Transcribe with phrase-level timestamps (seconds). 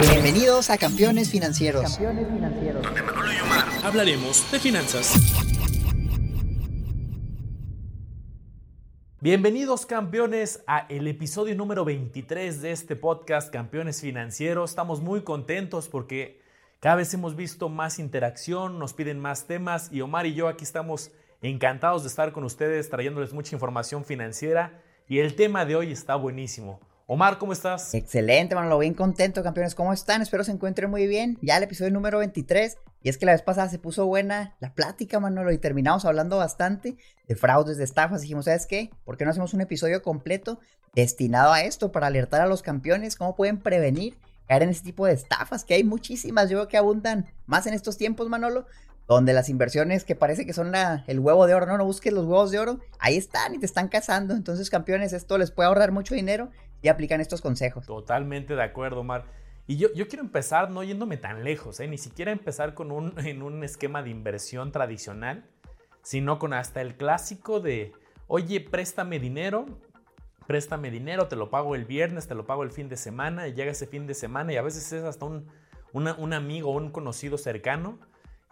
[0.00, 1.82] Bienvenidos a Campeones Financieros.
[1.82, 2.82] Campeones Financieros.
[2.82, 5.14] Donde Manolo y Omar hablaremos de finanzas.
[9.20, 14.70] Bienvenidos campeones a el episodio número 23 de este podcast Campeones Financieros.
[14.70, 16.42] Estamos muy contentos porque
[16.80, 20.64] cada vez hemos visto más interacción, nos piden más temas y Omar y yo aquí
[20.64, 21.10] estamos
[21.40, 26.16] encantados de estar con ustedes trayéndoles mucha información financiera y el tema de hoy está
[26.16, 26.80] buenísimo.
[27.08, 27.94] Omar, ¿cómo estás?
[27.94, 29.76] Excelente, Manolo, bien contento, campeones.
[29.76, 30.22] ¿Cómo están?
[30.22, 31.38] Espero se encuentren muy bien.
[31.40, 32.78] Ya el episodio número 23.
[33.00, 36.38] Y es que la vez pasada se puso buena la plática, Manolo, y terminamos hablando
[36.38, 36.96] bastante
[37.28, 38.22] de fraudes, de estafas.
[38.22, 38.90] Dijimos, ¿sabes qué?
[39.04, 40.58] ¿Por qué no hacemos un episodio completo
[40.96, 44.18] destinado a esto para alertar a los campeones cómo pueden prevenir
[44.48, 45.64] caer en ese tipo de estafas?
[45.64, 48.66] Que hay muchísimas, yo veo que abundan más en estos tiempos, Manolo
[49.08, 52.12] donde las inversiones que parece que son la, el huevo de oro, no, no busques
[52.12, 54.34] los huevos de oro, ahí están y te están cazando.
[54.34, 56.50] Entonces, campeones, esto les puede ahorrar mucho dinero
[56.86, 57.84] y aplican estos consejos.
[57.84, 59.24] Totalmente de acuerdo, Omar.
[59.66, 61.88] Y yo, yo quiero empezar no yéndome tan lejos, ¿eh?
[61.88, 65.44] ni siquiera empezar con un, en un esquema de inversión tradicional,
[66.02, 67.92] sino con hasta el clásico de,
[68.28, 69.66] oye, préstame dinero,
[70.46, 73.54] préstame dinero, te lo pago el viernes, te lo pago el fin de semana, y
[73.54, 75.48] llega ese fin de semana y a veces es hasta un,
[75.92, 77.98] un amigo o un conocido cercano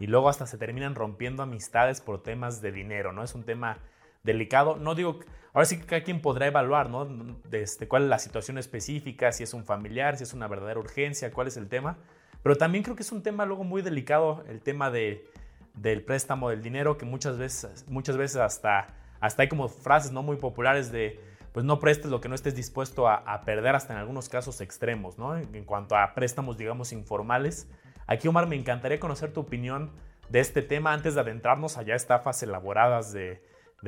[0.00, 3.22] y luego hasta se terminan rompiendo amistades por temas de dinero, ¿no?
[3.22, 3.78] Es un tema
[4.24, 4.74] delicado.
[4.74, 5.20] No digo,
[5.54, 7.08] ahora sí que cada quien podrá evaluar, ¿no?
[7.50, 11.32] Este, cuál es la situación específica, si es un familiar, si es una verdadera urgencia,
[11.32, 11.96] cuál es el tema.
[12.42, 15.26] Pero también creo que es un tema luego muy delicado, el tema de,
[15.72, 18.88] del préstamo del dinero, que muchas veces, muchas veces hasta,
[19.20, 21.18] hasta hay como frases no muy populares de,
[21.52, 24.60] pues no prestes lo que no estés dispuesto a, a perder, hasta en algunos casos
[24.60, 25.38] extremos, ¿no?
[25.38, 27.66] En cuanto a préstamos, digamos, informales
[28.06, 29.90] Aquí, Omar, me encantaría conocer tu opinión
[30.28, 33.42] de este tema antes de adentrarnos allá estafas elaboradas de,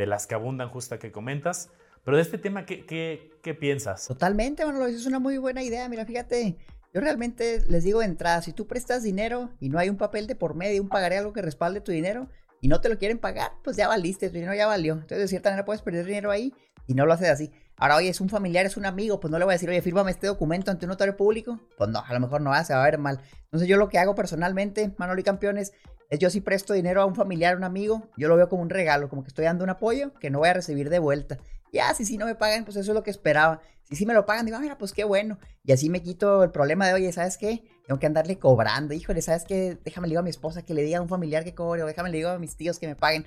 [0.05, 1.71] las que abundan justa que comentas.
[2.05, 4.07] Pero de este tema, ¿qué, qué, piensas?
[4.07, 5.89] Totalmente, Manolo, es una muy buena idea.
[5.89, 6.59] Mira, fíjate,
[6.93, 10.27] yo realmente les digo de entrada, si tú prestas dinero y no hay un papel
[10.27, 12.29] de por medio, un pagaré algo que respalde tu dinero
[12.61, 14.93] y no te lo quieren pagar, pues ya valiste, tu dinero ya valió.
[14.93, 16.53] Entonces, de cierta manera puedes perder dinero ahí
[16.87, 17.53] y no lo haces así.
[17.79, 19.83] Ahora, oye, es un familiar, es un amigo, pues no le voy a decir, oye,
[19.83, 21.61] fírmame este documento ante un notario público.
[21.77, 23.21] Pues no, a lo mejor no va, se va a ver mal.
[23.45, 27.07] Entonces yo lo que hago personalmente, Manolo y Campeones, es yo si presto dinero a
[27.07, 29.65] un familiar, a un amigo, yo lo veo como un regalo, como que estoy dando
[29.65, 31.39] un apoyo que no voy a recibir de vuelta.
[31.73, 33.61] Ya, si sí no me pagan, pues eso es lo que esperaba.
[33.89, 35.39] Si sí me lo pagan, digo, ah, mira, pues qué bueno.
[35.65, 37.65] Y así me quito el problema de, oye, ¿sabes qué?
[37.87, 38.95] Tengo que andarle cobrando.
[38.95, 39.79] Híjole, ¿sabes qué?
[39.85, 41.87] Déjame le digo a mi esposa que le diga a un familiar que cobre, o
[41.87, 43.27] déjame le digo a mis tíos que me paguen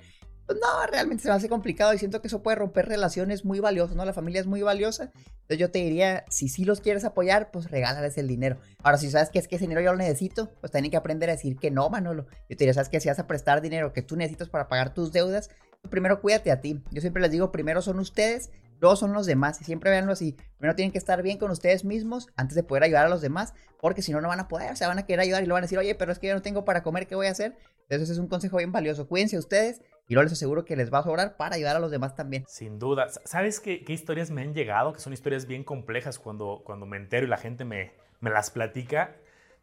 [0.55, 3.95] no, realmente se me hace complicado y siento que eso puede romper relaciones muy valiosas,
[3.95, 4.05] ¿no?
[4.05, 5.11] La familia es muy valiosa.
[5.13, 8.57] Entonces yo te diría, si sí los quieres apoyar, pues regálales el dinero.
[8.83, 11.29] Ahora, si sabes que es que ese dinero yo lo necesito, pues tienen que aprender
[11.29, 12.25] a decir que no, Manolo.
[12.49, 14.93] Yo te diría, sabes que si vas a prestar dinero que tú necesitas para pagar
[14.93, 15.49] tus deudas,
[15.89, 16.81] primero cuídate a ti.
[16.91, 19.61] Yo siempre les digo, primero son ustedes, luego son los demás.
[19.61, 20.35] Y siempre veanlo así.
[20.57, 23.53] Primero tienen que estar bien con ustedes mismos antes de poder ayudar a los demás,
[23.79, 24.71] porque si no, no van a poder.
[24.71, 26.27] O sea, van a querer ayudar y lo van a decir, oye, pero es que
[26.27, 27.55] yo no tengo para comer, ¿qué voy a hacer?
[27.89, 29.07] Entonces es un consejo bien valioso.
[29.07, 31.91] Cuídense ustedes y luego les aseguro que les va a sobrar para ayudar a los
[31.91, 32.43] demás también.
[32.47, 33.09] Sin duda.
[33.25, 34.91] ¿Sabes qué, historias me han llegado?
[34.91, 38.49] Que son historias bien complejas cuando, cuando me entero y la gente me, me las
[38.49, 39.15] platica.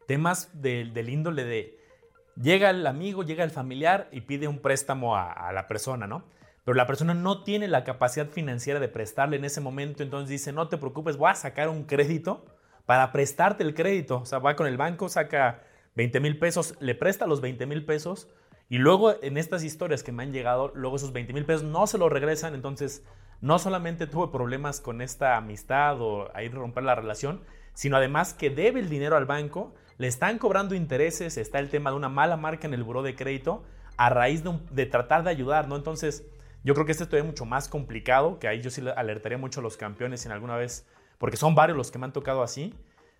[0.07, 1.77] Temas del índole de...
[2.41, 6.23] Llega el amigo, llega el familiar y pide un préstamo a, la persona, ¿no?
[6.63, 10.53] Pero la persona no tiene la capacidad financiera de prestarle en ese momento, entonces dice,
[10.53, 12.45] no te preocupes, voy a sacar un crédito
[12.85, 14.19] para prestarte el crédito.
[14.19, 15.63] O sea, va con el banco, saca
[15.95, 18.29] 20 mil pesos, le presta los 20 mil pesos
[18.69, 21.87] y luego en estas historias que me han llegado, luego esos 20 mil pesos no
[21.87, 23.03] se lo regresan, entonces
[23.39, 27.41] no solamente tuve problemas con esta amistad o ahí romper la relación,
[27.73, 31.91] sino además que debe el dinero al banco, le están cobrando intereses, está el tema
[31.91, 33.63] de una mala marca en el buró de crédito
[33.95, 35.75] a raíz de, tratar de ayudar, ¿no?
[35.75, 36.25] Entonces
[36.63, 39.63] yo creo que este es mucho más complicado, que ahí yo sí alertaría mucho a
[39.63, 40.85] los campeones si en alguna vez,
[41.17, 42.73] porque son varios los que me han tocado así,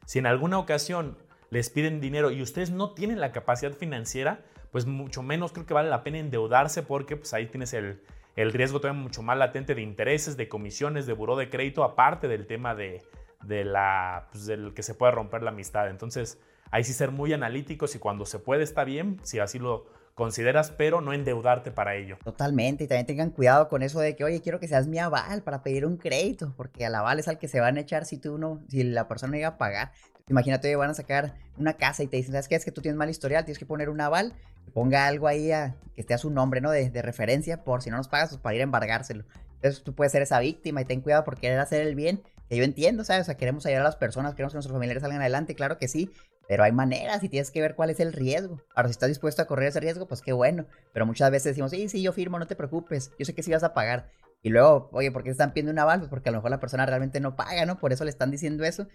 [0.06, 1.18] si en alguna ocasión
[1.50, 4.42] les piden dinero y ustedes no tienen la capacidad financiera,
[4.72, 8.02] pues mucho menos creo que vale la pena endeudarse porque pues ahí tienes el,
[8.36, 12.46] riesgo todavía mucho más latente de intereses, de comisiones, de buró de crédito, aparte del
[12.46, 13.02] tema de,
[13.48, 15.90] la, pues, del que se puede romper la amistad.
[15.90, 16.40] Entonces,
[16.72, 19.86] ahí sí ser muy analíticos y cuando se puede está bien, si así lo
[20.18, 22.18] consideras, pero no endeudarte para ello.
[22.24, 25.44] Totalmente, y también tengan cuidado con eso de que, oye, quiero que seas mi aval
[25.44, 28.18] para pedir un crédito, porque al aval es al que se van a echar si
[28.18, 29.92] tú no, si la persona no llega a pagar.
[30.28, 32.56] Imagínate, van a sacar una casa y te dicen, ¿sabes qué?
[32.56, 34.34] Es que tú tienes mal historial, tienes que poner un aval,
[34.72, 35.50] ponga algo ahí
[35.96, 36.72] que esté a su nombre, ¿no?
[36.72, 39.26] De, referencia, por si no nos pagas, pues para ir a embargárselo.
[39.56, 42.58] Entonces tú puedes ser esa víctima y ten cuidado por querer hacer el bien, que
[42.58, 43.28] yo entiendo, ¿sabes?
[43.30, 46.12] O queremos ayudar a las personas, queremos que nuestros familiares salgan adelante, claro que sí,
[46.48, 48.62] pero hay maneras y tienes que ver cuál es el riesgo.
[48.74, 50.66] Ahora, si estás dispuesto a correr ese riesgo, pues qué bueno.
[50.94, 53.52] Pero muchas veces decimos, sí, sí, yo firmo, no te preocupes, yo sé que sí
[53.52, 54.10] vas a pagar.
[54.42, 56.00] Y luego, oye, ¿por qué están pidiendo un aval?
[56.00, 57.80] Pues porque a lo mejor la persona realmente no paga, ¿no?
[57.80, 58.88] Por eso le están diciendo eso.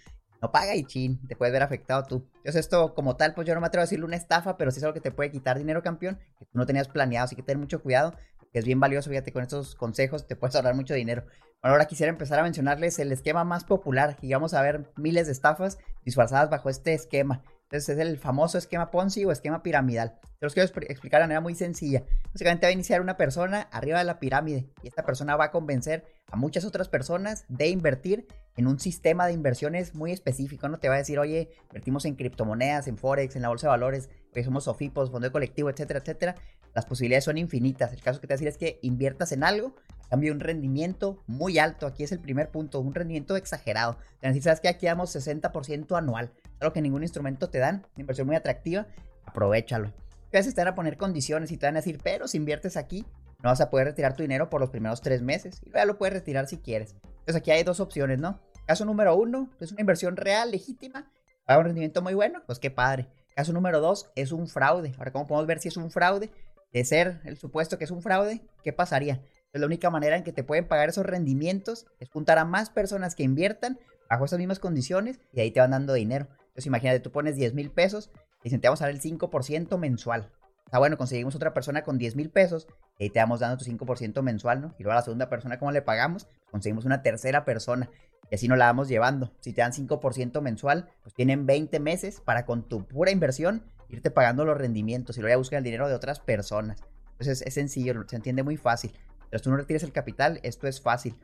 [0.43, 2.27] No paga y chin, te puedes ver afectado tú.
[2.39, 4.79] Entonces esto como tal, pues yo no me atrevo a decirle una estafa, pero sí
[4.79, 7.43] es algo que te puede quitar dinero, campeón, que tú no tenías planeado, así que
[7.43, 8.15] ten mucho cuidado,
[8.53, 11.23] que es bien valioso, fíjate, con estos consejos te puedes ahorrar mucho dinero.
[11.63, 15.27] Bueno, ahora quisiera empezar a mencionarles el esquema más popular, y vamos a ver miles
[15.27, 17.43] de estafas disfrazadas bajo este esquema.
[17.73, 20.19] Entonces es el famoso esquema Ponzi o esquema piramidal.
[20.21, 22.05] Te los quiero explicar de manera muy sencilla.
[22.27, 25.51] Básicamente va a iniciar una persona arriba de la pirámide y esta persona va a
[25.51, 28.27] convencer a muchas otras personas de invertir
[28.59, 30.69] en un sistema de inversiones muy específico.
[30.69, 33.71] No te va a decir, oye, invertimos en criptomonedas, en Forex, en la bolsa de
[33.71, 36.35] valores, que somos SOFIPOS, fondo de colectivo, etcétera, etcétera.
[36.75, 37.95] Las posibilidades son infinitas.
[37.95, 39.75] El caso que te va a decir es que inviertas en algo
[40.13, 41.87] cambio un rendimiento muy alto.
[41.87, 43.97] Aquí es el primer punto, un rendimiento exagerado.
[44.21, 48.01] Te decir, sabes que aquí damos 60% anual, algo que ningún instrumento te dan, una
[48.01, 48.87] inversión muy atractiva,
[49.25, 49.89] aprovechalo.
[49.89, 53.05] A te van a poner condiciones y te van a decir, pero si inviertes aquí,
[53.43, 55.99] no vas a poder retirar tu dinero por los primeros tres meses y luego lo
[55.99, 56.95] puedes retirar si quieres.
[57.05, 58.41] Entonces aquí hay dos opciones, ¿no?
[58.67, 61.11] Caso número uno, es una inversión real, legítima,
[61.45, 63.09] paga un rendimiento muy bueno, pues qué padre.
[63.35, 64.95] Caso número dos, es un fraude.
[64.97, 66.31] Ahora, ¿cómo podemos ver si es un fraude?
[66.73, 69.21] De ser el supuesto que es un fraude, ¿qué pasaría?
[69.53, 73.15] la única manera en que te pueden pagar esos rendimientos es juntar a más personas
[73.15, 73.79] que inviertan
[74.09, 76.29] bajo esas mismas condiciones y ahí te van dando dinero.
[76.53, 78.11] Entonces imagínate, tú pones 10 mil pesos
[78.41, 80.31] y dicen, te vamos a dar el 5% mensual.
[80.67, 82.67] Está bueno, conseguimos otra persona con 10 mil pesos
[82.99, 84.75] y te vamos dando tu 5% mensual, ¿no?
[84.79, 86.29] Y luego a la segunda persona, ¿cómo le pagamos?
[86.51, 87.91] Conseguimos una tercera persona
[88.31, 89.33] y así nos la vamos llevando.
[89.41, 94.11] Si te dan 5% mensual, pues tienen 20 meses para con tu pura inversión irte
[94.11, 96.83] pagando los rendimientos y luego ya buscar el dinero de otras personas.
[97.13, 98.93] Entonces es sencillo, se entiende muy fácil.
[99.31, 101.15] Pero tú no retires el capital, esto es fácil.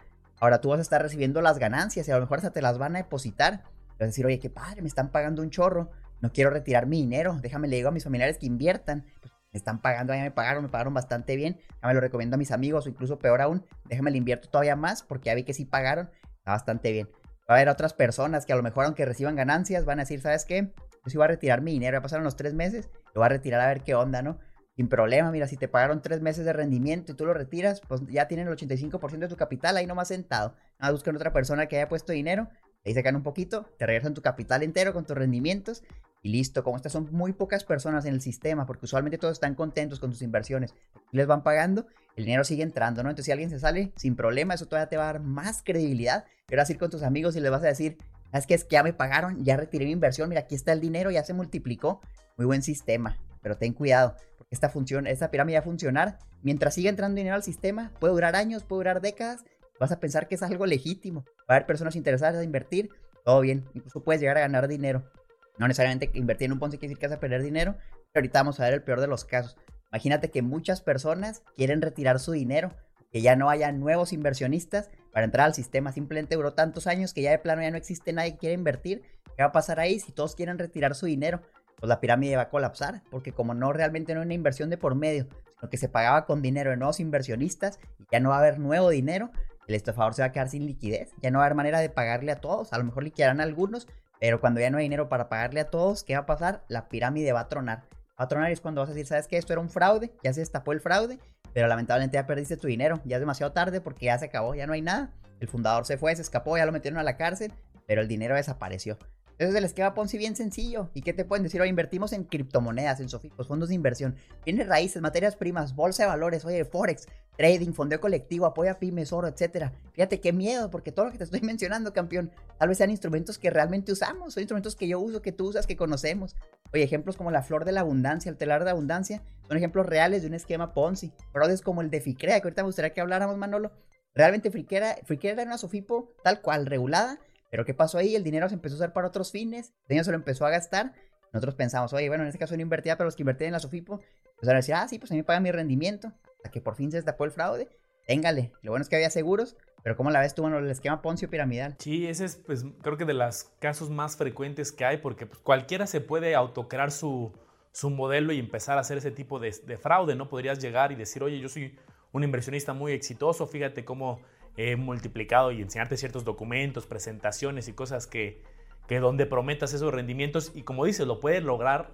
[0.40, 2.96] Ahora tú vas a estar recibiendo las ganancias y a lo mejor te las van
[2.96, 3.64] a depositar.
[3.99, 5.91] Vas a decir, oye, qué padre, me están pagando un chorro.
[6.21, 7.39] No quiero retirar mi dinero.
[7.41, 9.05] Déjame le digo a mis familiares que inviertan.
[9.21, 11.59] Pues, me están pagando, ya me pagaron, me pagaron bastante bien.
[11.83, 14.77] Ya me lo recomiendo a mis amigos o incluso peor aún, déjame le invierto todavía
[14.77, 16.11] más porque ya vi que sí pagaron.
[16.39, 17.09] Está bastante bien.
[17.50, 20.21] Va a haber otras personas que a lo mejor aunque reciban ganancias van a decir,
[20.21, 20.73] ¿sabes qué?
[21.05, 21.97] Yo sí voy a retirar mi dinero.
[21.97, 24.39] Ya pasaron los tres meses, lo voy a retirar a ver qué onda, ¿no?
[24.79, 25.33] sin problema.
[25.33, 28.47] Mira, si te pagaron tres meses de rendimiento y tú lo retiras, pues ya tienen
[28.47, 30.55] el 85% de tu capital ahí nomás sentado.
[30.79, 32.49] Nada, buscan otra persona que haya puesto dinero,
[32.88, 35.82] ahí sacan un poquito, te regresan tu capital entero con tus rendimientos
[36.23, 36.64] y listo.
[36.64, 40.12] Como estas son muy pocas personas en el sistema, porque usualmente todos están contentos con
[40.12, 40.75] sus inversiones,
[41.12, 41.87] les van pagando,
[42.17, 43.11] el dinero sigue entrando, ¿no?
[43.11, 46.25] Entonces, si alguien se sale sin problema, eso todavía te va a dar más credibilidad.
[46.49, 47.99] Y ahora ir con tus amigos y les vas a decir,
[48.32, 50.81] es que es que ya me pagaron, ya retiré mi inversión, mira, aquí está el
[50.81, 52.00] dinero, ya se multiplicó.
[52.37, 54.17] Muy buen sistema, pero ten cuidado
[54.50, 56.19] esta función, esta pirámide va a funcionar.
[56.43, 59.44] Mientras siga entrando dinero al sistema, puede durar años, puede durar décadas.
[59.78, 61.25] Vas a pensar que es algo legítimo.
[61.40, 62.90] Va a haber personas interesadas en invertir.
[63.25, 63.69] Todo bien.
[63.75, 65.10] Incluso puedes llegar a ganar dinero.
[65.58, 67.76] No necesariamente invertir en un Ponzi quiere decir que vas a perder dinero.
[68.12, 69.56] Pero ahorita vamos a ver el peor de los casos.
[69.90, 72.75] Imagínate que muchas personas quieren retirar su dinero.
[73.10, 75.92] Que ya no haya nuevos inversionistas para entrar al sistema.
[75.92, 79.02] Simplemente duró tantos años que ya de plano ya no existe nadie que quiera invertir.
[79.36, 81.40] ¿Qué va a pasar ahí si todos quieren retirar su dinero?
[81.78, 84.78] pues la pirámide va a colapsar, porque como no realmente no hay una inversión de
[84.78, 85.28] por medio,
[85.58, 88.58] sino que se pagaba con dinero de nuevos inversionistas, y ya no va a haber
[88.58, 89.30] nuevo dinero,
[89.69, 91.91] el estafador se va a quedar sin liquidez, ya no va a haber manera de
[91.91, 93.87] pagarle a todos, a lo mejor liquidarán a algunos,
[94.19, 96.65] pero cuando ya no hay dinero para pagarle a todos, ¿qué va a pasar?
[96.69, 97.85] La pirámide va a tronar.
[98.20, 99.37] Va a tronar y es cuando vas a decir, ¿sabes qué?
[99.37, 101.20] Esto era un fraude, ya se destapó el fraude,
[101.53, 104.67] pero lamentablemente ya perdiste tu dinero, ya es demasiado tarde porque ya se acabó, ya
[104.67, 105.12] no hay nada.
[105.38, 107.53] El fundador se fue, se escapó, ya lo metieron a la cárcel,
[107.87, 108.99] pero el dinero desapareció.
[109.38, 110.90] Eso es el esquema Ponzi bien sencillo.
[110.95, 111.61] ¿Y qué te pueden decir?
[111.61, 114.16] Oye, invertimos en criptomonedas, en soficos, fondos de inversión.
[114.42, 119.12] Tiene raíces, materias primas, bolsa de valores, oye, Forex, trading, fondeo colectivo, apoyo a pymes,
[119.12, 119.73] oro, etcétera.
[119.92, 123.38] Fíjate qué miedo, porque todo lo que te estoy mencionando, campeón, tal vez sean instrumentos
[123.38, 126.35] que realmente usamos, son instrumentos que yo uso, que tú usas, que conocemos.
[126.73, 130.23] Oye, ejemplos como la flor de la abundancia, el telar de abundancia, son ejemplos reales
[130.23, 131.12] de un esquema Ponzi.
[131.33, 133.71] Fraudes como el de Ficrea, que ahorita me gustaría que habláramos, Manolo.
[134.16, 138.14] Realmente Friquera, Friquera era una Sofipo tal cual, regulada, pero ¿qué pasó ahí?
[138.14, 140.50] El dinero se empezó a usar para otros fines, el dinero se lo empezó a
[140.50, 140.93] gastar.
[141.33, 143.61] Nosotros pensamos, oye, bueno, en este caso no invertía, pero los que invertían en la
[143.61, 144.00] Sofipo,
[144.38, 146.75] pues a decir, ah, sí, pues a mí me pagan mi rendimiento, hasta que por
[146.75, 147.69] fin se destapó el fraude.
[148.07, 151.02] Téngale, lo bueno es que había seguros, pero ¿cómo la ves tú, bueno, el esquema
[151.02, 151.76] Poncio piramidal?
[151.78, 155.38] Sí, ese es, pues, creo que de los casos más frecuentes que hay, porque pues,
[155.40, 157.33] cualquiera se puede autocrear su,
[157.73, 160.31] su modelo y empezar a hacer ese tipo de, de fraude, ¿no?
[160.31, 161.78] Podrías llegar y decir, oye, yo soy
[162.12, 164.23] un inversionista muy exitoso, fíjate cómo
[164.59, 168.43] he multiplicado y enseñarte ciertos documentos, presentaciones y cosas que,
[168.88, 171.93] que donde prometas esos rendimientos y como dices, lo puedes lograr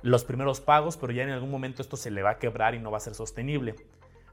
[0.00, 2.78] los primeros pagos, pero ya en algún momento esto se le va a quebrar y
[2.78, 3.74] no va a ser sostenible.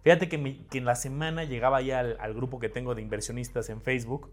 [0.03, 0.37] Fíjate que,
[0.71, 4.31] en la semana llegaba ya al, grupo que tengo de inversionistas en Facebook,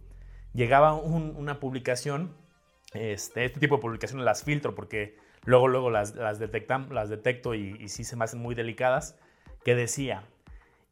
[0.55, 2.37] llegaba una publicación,
[2.95, 7.77] este, este, tipo de publicaciones las filtro porque luego, luego las, las, las detecto y,
[7.81, 9.19] y sí se me hacen muy delicadas,
[9.65, 10.29] que decía,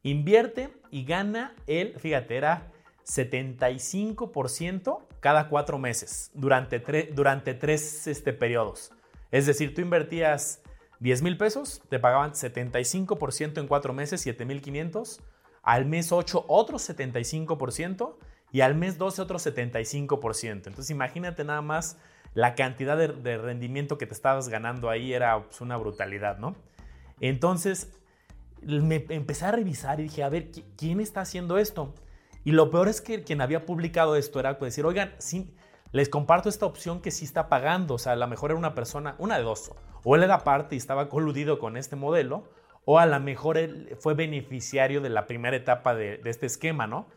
[0.03, 2.71] Invierte y gana el, fíjate, era
[3.05, 6.79] 75% cada cuatro meses, durante,
[7.13, 8.91] durante tres este, periodos.
[9.29, 10.61] Es decir, tú invertías
[10.99, 15.19] 10 mil pesos, te pagaban 75% en cuatro meses, 7 mil 500.
[15.63, 18.15] Al mes 8, otro 75%.
[18.51, 20.51] Y al mes 12, otro 75%.
[20.51, 21.97] Entonces, imagínate nada más
[22.33, 26.55] la cantidad de, rendimiento que te estabas ganando ahí era pues, una brutalidad, ¿no?
[27.19, 27.91] Entonces,
[28.61, 31.93] me empecé a revisar y dije, a ver, ¿quién está haciendo esto?
[32.43, 35.55] Y lo peor es que quien había publicado esto era pues, decir, oigan, sí,
[35.91, 37.95] les comparto esta opción que sí está pagando.
[37.95, 39.71] O sea, a lo mejor era una persona, una de dos.
[40.03, 42.49] O él era parte y estaba coludido con este modelo,
[42.85, 46.87] o a lo mejor él fue beneficiario de la primera etapa de, de este esquema,
[46.87, 47.07] ¿no?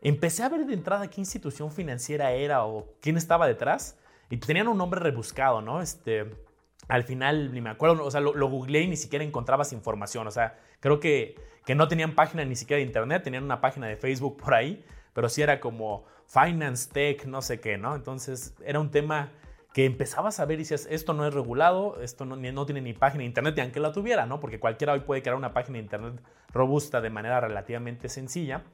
[0.00, 3.98] Empecé a ver de entrada qué institución financiera era o quién estaba detrás.
[4.30, 5.82] Y tenían un nombre rebuscado, ¿no?
[5.82, 6.30] Este,
[6.88, 10.26] al final, ni me acuerdo, o sea, lo, googleé y ni siquiera encontrabas información.
[10.26, 13.86] O sea, creo que, que no tenían página ni siquiera de internet, tenían una página
[13.86, 17.94] de Facebook por ahí, pero sí era como Finance Tech, no sé qué, ¿no?
[17.94, 19.32] Entonces era un tema
[19.72, 23.20] que empezabas a ver y decías, esto no es regulado, esto no, tiene ni página
[23.20, 24.38] de internet, y aunque la tuviera, ¿no?
[24.38, 26.22] Porque cualquiera hoy puede crear una página de internet
[26.52, 28.64] robusta de manera relativamente sencilla.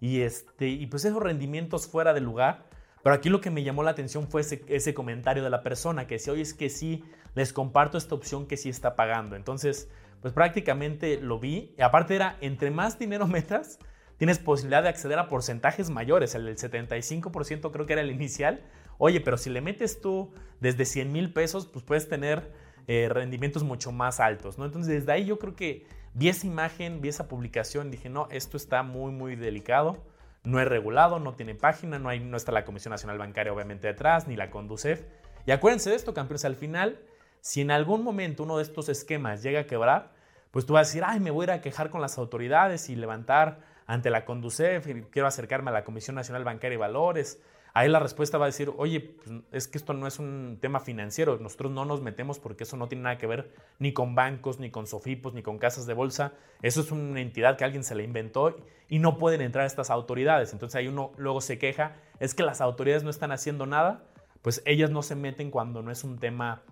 [0.00, 2.70] Y, este, y pues esos rendimientos fuera de lugar
[3.02, 6.16] pero aquí lo que me llamó la atención fue ese, comentario de la persona que
[6.16, 9.36] decía, oye, es que sí, les comparto esta opción que sí está pagando.
[9.36, 9.88] Entonces,
[10.20, 11.74] pues prácticamente lo vi.
[11.78, 13.78] Y aparte era, entre más dinero metas,
[14.16, 16.34] tienes posibilidad de acceder a porcentajes mayores.
[16.34, 18.62] El del 75% creo que era el inicial.
[18.98, 22.52] Oye, pero si le metes tú desde 100 mil pesos, pues puedes tener
[22.86, 24.66] eh, rendimientos mucho más altos, ¿no?
[24.66, 28.56] Entonces, desde ahí yo creo que vi esa imagen, vi esa publicación, dije, no, esto
[28.56, 30.02] está muy, muy delicado
[30.44, 33.88] no es regulado, no tiene página, no, hay, no está la Comisión Nacional Bancaria obviamente
[33.88, 35.02] detrás, ni la Conducef.
[35.46, 37.00] Y acuérdense de esto, campeones, al final,
[37.40, 40.12] si en algún momento uno de estos esquemas llega a quebrar,
[40.50, 42.88] pues tú vas a decir, ay, me voy a ir a quejar con las autoridades
[42.90, 47.40] y levantar ante la Conducef quiero acercarme a la Comisión Nacional Bancaria y Valores
[47.72, 50.80] Ahí la respuesta va a decir, oye, pues, es que esto no es un tema
[50.80, 54.58] financiero, nosotros no nos metemos porque eso no tiene nada que ver ni con bancos,
[54.58, 56.32] ni con sofipos, ni con casas de bolsa,
[56.62, 58.56] eso es una entidad que alguien se le inventó
[58.88, 60.52] y no pueden entrar estas autoridades.
[60.52, 64.04] Entonces ahí uno luego se queja, es que las autoridades no están haciendo nada,
[64.42, 66.62] pues ellas no se meten cuando no es un tema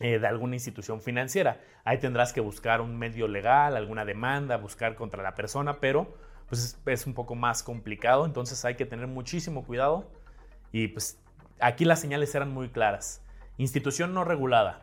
[0.00, 1.60] eh, de alguna institución financiera.
[1.84, 6.16] Ahí tendrás que buscar un medio legal, alguna demanda, buscar contra la persona, pero
[6.48, 10.10] pues es un poco más complicado, entonces hay que tener muchísimo cuidado
[10.70, 11.18] y pues
[11.60, 13.22] aquí las señales eran muy claras.
[13.58, 14.82] Institución no regulada,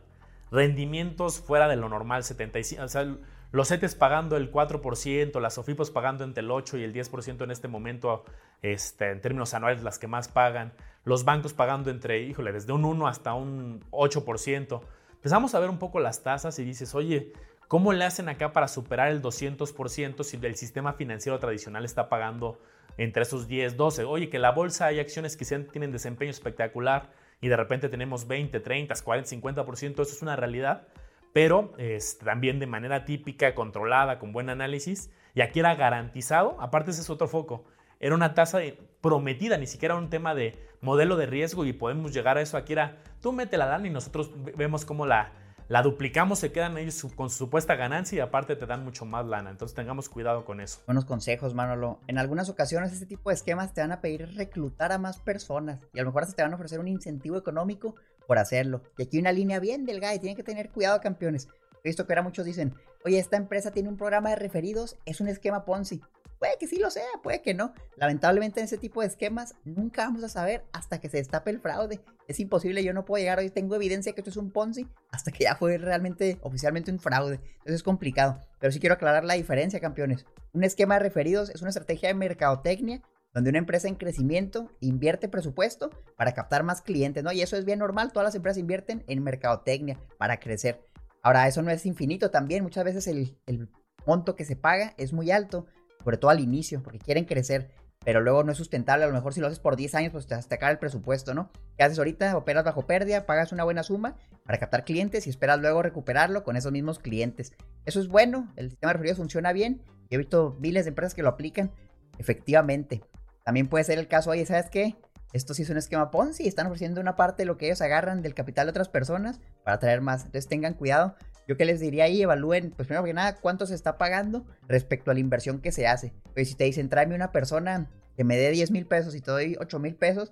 [0.51, 3.15] rendimientos fuera de lo normal, 75, o sea,
[3.51, 7.51] los CETES pagando el 4%, las SOFIPOS pagando entre el 8 y el 10% en
[7.51, 8.25] este momento,
[8.61, 10.73] este, en términos anuales, las que más pagan,
[11.03, 14.81] los bancos pagando entre, híjole, desde un 1 hasta un 8%.
[15.19, 17.33] Empezamos a ver un poco las tasas y dices, oye,
[17.67, 22.57] ¿cómo le hacen acá para superar el 200% si el sistema financiero tradicional está pagando
[22.99, 24.03] entre esos 10, 12.
[24.03, 27.09] Oye, que la bolsa hay acciones que tienen desempeño espectacular
[27.41, 30.88] y de repente tenemos 20, 30, 40, 50%, eso es una realidad,
[31.31, 35.11] pero este, también de manera típica, controlada, con buen análisis.
[35.33, 37.63] Y aquí era garantizado, aparte ese es otro foco,
[38.01, 38.59] era una tasa
[38.99, 42.57] prometida, ni siquiera un tema de modelo de riesgo y podemos llegar a eso.
[42.57, 45.31] Aquí era, tú mete la lana y nosotros vemos cómo la,
[45.69, 49.25] la duplicamos, se quedan ellos con su supuesta ganancia y aparte te dan mucho más
[49.25, 49.51] lana.
[49.51, 50.79] Entonces tengamos cuidado con eso.
[50.88, 52.00] Buenos consejos, Manolo.
[52.07, 55.79] En algunas ocasiones este tipo de esquemas te van a pedir reclutar a más personas
[55.93, 57.95] y a lo mejor hasta te van a ofrecer un incentivo económico
[58.25, 58.81] por hacerlo.
[58.98, 61.48] Y aquí una línea bien delgada y tienen que tener cuidado, campeones.
[61.83, 62.74] He visto que ahora muchos dicen,
[63.05, 66.01] oye, esta empresa tiene un programa de referidos, es un esquema Ponzi.
[66.39, 67.74] Puede que sí lo sea, puede que no.
[67.98, 71.60] Lamentablemente en ese tipo de esquemas nunca vamos a saber hasta que se destape el
[71.60, 72.00] fraude.
[72.29, 75.31] Es imposible, yo no puedo llegar hoy, tengo evidencia que esto es un Ponzi hasta
[75.31, 77.36] que ya fue realmente oficialmente un fraude.
[77.36, 78.39] Entonces es complicado.
[78.60, 80.25] Pero sí quiero aclarar la diferencia, campeones.
[80.53, 83.01] Un esquema de referidos es una estrategia de mercadotecnia
[83.34, 87.31] donde una empresa en crecimiento invierte presupuesto para captar más clientes, ¿no?
[87.31, 90.81] Y eso es bien normal, todas las empresas invierten en mercadotecnia para crecer.
[91.22, 93.69] Ahora, eso no es infinito también, muchas veces el, el
[94.05, 95.67] monto que se paga es muy alto,
[96.09, 97.69] sobre todo al inicio, porque quieren crecer,
[98.03, 99.03] pero luego no es sustentable.
[99.03, 101.35] A lo mejor si lo haces por 10 años, pues te, te acaba el presupuesto,
[101.35, 101.51] ¿no?
[101.77, 102.35] ¿Qué haces ahorita?
[102.35, 106.55] Operas bajo pérdida, pagas una buena suma para captar clientes y esperas luego recuperarlo con
[106.55, 107.53] esos mismos clientes.
[107.85, 109.83] Eso es bueno, el sistema de referidos funciona bien.
[110.09, 111.69] Yo he visto miles de empresas que lo aplican
[112.17, 113.03] efectivamente.
[113.45, 114.95] También puede ser el caso, oye, ¿sabes qué?
[115.31, 118.23] Esto sí es un esquema Ponzi, están ofreciendo una parte de lo que ellos agarran
[118.23, 120.25] del capital de otras personas para traer más.
[120.25, 121.15] Entonces tengan cuidado
[121.49, 125.09] yo qué les diría ahí, evalúen, pues primero que nada, cuánto se está pagando respecto
[125.09, 126.13] a la inversión que se hace.
[126.35, 129.31] Pues si te dicen, tráeme una persona que me dé 10 mil pesos y te
[129.31, 130.31] doy 8 mil pesos,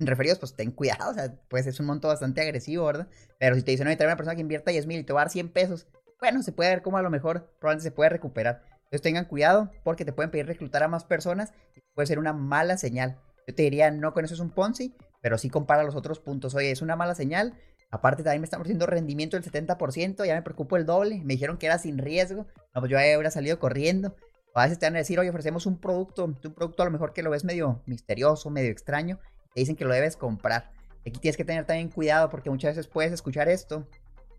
[0.00, 3.08] en referidos, pues ten cuidado, o sea, pues es un monto bastante agresivo, ¿verdad?
[3.38, 5.20] Pero si te dicen, no, tráeme una persona que invierta 10 mil y te va
[5.20, 5.86] a dar 100 pesos,
[6.18, 8.62] bueno, se puede ver cómo a lo mejor probablemente se puede recuperar.
[8.84, 12.32] Entonces tengan cuidado porque te pueden pedir reclutar a más personas y puede ser una
[12.32, 13.20] mala señal.
[13.46, 16.54] Yo te diría, no con eso es un Ponzi, pero sí compara los otros puntos.
[16.54, 17.52] Oye, es una mala señal.
[17.94, 21.20] Aparte, también me están ofreciendo rendimiento del 70%, ya me preocupo el doble.
[21.22, 22.44] Me dijeron que era sin riesgo.
[22.74, 24.16] No, pues yo ya hubiera salido corriendo.
[24.52, 27.12] a veces te van a decir, oye, ofrecemos un producto, un producto a lo mejor
[27.12, 29.20] que lo ves medio misterioso, medio extraño.
[29.54, 30.72] Te dicen que lo debes comprar.
[31.06, 33.86] Aquí tienes que tener también cuidado porque muchas veces puedes escuchar esto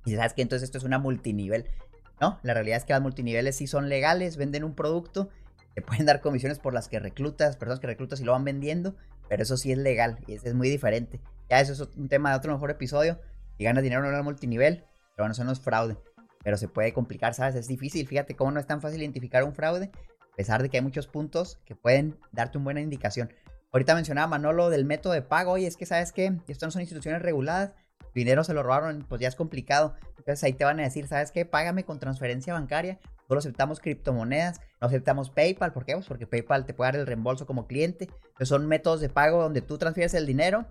[0.06, 1.70] y sabes que entonces esto es una multinivel.
[2.20, 5.30] No, la realidad es que las multiniveles sí son legales, venden un producto,
[5.76, 8.98] te pueden dar comisiones por las que reclutas, personas que reclutas y lo van vendiendo,
[9.30, 11.22] pero eso sí es legal y eso es muy diferente.
[11.50, 13.18] Ya eso es un tema de otro mejor episodio.
[13.58, 14.86] Si ganas dinero en el multinivel,
[15.16, 15.98] pero eso no es fraude.
[16.44, 17.56] Pero se puede complicar, ¿sabes?
[17.56, 18.08] Es difícil.
[18.08, 21.08] Fíjate cómo no es tan fácil identificar un fraude, a pesar de que hay muchos
[21.08, 23.34] puntos que pueden darte una buena indicación.
[23.72, 25.58] Ahorita mencionaba Manolo del método de pago.
[25.58, 26.38] Y es que, ¿sabes qué?
[26.48, 27.74] Estas no son instituciones reguladas
[28.16, 29.94] dinero se lo robaron, pues ya es complicado.
[30.18, 31.46] Entonces ahí te van a decir, ¿sabes qué?
[31.46, 33.00] Págame con transferencia bancaria.
[33.28, 35.74] Solo aceptamos criptomonedas, no aceptamos PayPal.
[35.74, 35.94] ¿Por qué?
[35.94, 38.06] Pues porque PayPal te puede dar el reembolso como cliente.
[38.06, 40.66] Entonces son métodos de pago donde tú transfieres el dinero.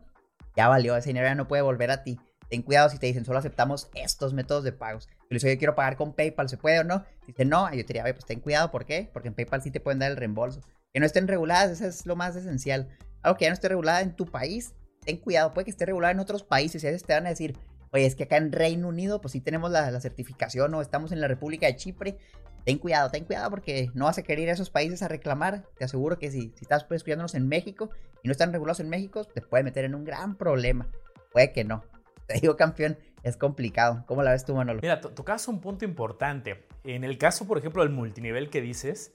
[0.57, 2.19] Ya valió, ese dinero ya no puede volver a ti.
[2.49, 5.09] Ten cuidado si te dicen, solo aceptamos estos métodos de pagos.
[5.09, 7.05] Yo les digo, yo quiero pagar con PayPal, ¿se puede o no?
[7.27, 9.11] Dice, no, yo te diría, pues ten cuidado, ¿por qué?
[9.13, 10.61] Porque en PayPal sí te pueden dar el reembolso.
[10.93, 12.89] Que no estén reguladas, eso es lo más esencial.
[13.23, 14.75] Algo que ya no esté regulada en tu país,
[15.05, 17.31] ten cuidado, puede que esté regulada en otros países y a veces te van a
[17.31, 17.57] decir,
[17.93, 21.21] oye, es que acá en Reino Unido, pues sí tenemos la, certificación o estamos en
[21.21, 22.19] la República de Chipre.
[22.65, 25.65] Ten cuidado, ten cuidado porque no vas a querer ir a esos países a reclamar.
[25.79, 27.91] Te aseguro que si, si estás pues, escuchándonos en México
[28.23, 30.91] y no están regulados en México, te puede meter en un gran problema.
[31.33, 31.85] Puede que no.
[32.27, 34.05] Te digo, campeón, es complicado.
[34.07, 34.81] ¿Cómo la ves tú, Manolo?
[34.81, 36.65] Mira, tocas un punto importante.
[36.85, 39.13] En el caso, por ejemplo, del multinivel que dices,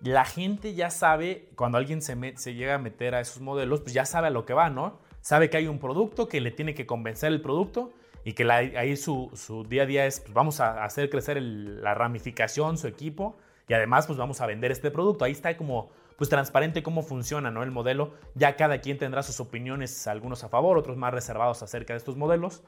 [0.00, 3.92] la gente ya sabe, cuando alguien se, se llega a meter a esos modelos, pues
[3.92, 5.00] ya sabe a lo que va, ¿no?
[5.20, 7.92] Sabe que hay un producto, que le tiene que convencer el producto
[8.24, 9.30] y que ahí su,
[9.68, 13.36] día a día es, pues vamos a hacer crecer la ramificación, su equipo,
[13.68, 15.24] y además pues vamos a vender este producto.
[15.24, 17.62] Ahí está como pues transparente cómo funciona ¿no?
[17.62, 18.12] el modelo.
[18.34, 22.16] Ya cada quien tendrá sus opiniones, algunos a favor, otros más reservados acerca de estos
[22.16, 22.64] modelos,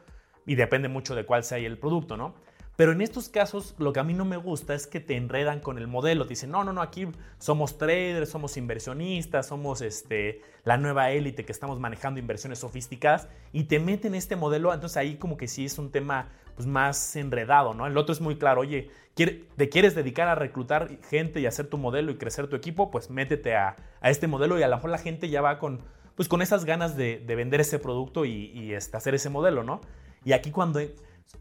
[0.47, 2.35] y depende mucho de cuál sea el producto, ¿no?
[2.77, 5.61] Pero en estos casos lo que a mí no me gusta es que te enredan
[5.61, 6.25] con el modelo.
[6.25, 7.07] Te dicen, no, no, no, aquí
[7.39, 13.65] somos traders, somos inversionistas, somos este, la nueva élite que estamos manejando inversiones sofisticadas y
[13.65, 14.73] te meten este modelo.
[14.73, 17.87] Entonces ahí como que sí es un tema pues, más enredado, ¿no?
[17.87, 21.79] El otro es muy claro, oye, ¿te quieres dedicar a reclutar gente y hacer tu
[21.79, 22.91] modelo y crecer tu equipo?
[22.91, 25.81] Pues métete a, este modelo y a lo mejor la gente ya va con,
[26.17, 29.81] pues, con esas ganas de, vender ese producto y, este, hacer ese modelo, ¿no?
[30.23, 30.81] Y aquí cuando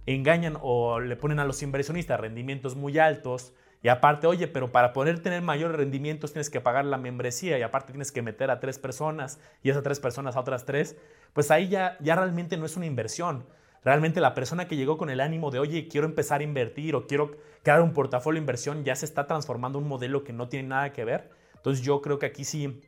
[0.05, 3.51] engañan o le ponen a los inversionistas rendimientos muy altos.
[3.83, 7.61] Y aparte, oye, pero para poder tener mayores rendimientos tienes que pagar la membresía y
[7.61, 10.95] aparte tienes que meter a tres personas y esas tres personas a otras tres,
[11.33, 13.43] pues ahí ya, ya realmente no es una inversión.
[13.83, 17.07] Realmente la persona que llegó con el ánimo de, oye, quiero empezar a invertir o
[17.07, 17.31] quiero
[17.63, 20.91] crear un portafolio de inversión, ya se está transformando un modelo que no tiene nada
[20.91, 21.29] que ver.
[21.55, 22.81] Entonces yo creo que aquí sí,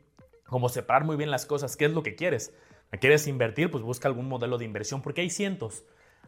[0.46, 2.54] como separar muy bien las cosas, ¿qué es lo que quieres?
[3.00, 3.70] ¿Quieres invertir?
[3.70, 5.84] Pues busca algún modelo de inversión, porque hay cientos.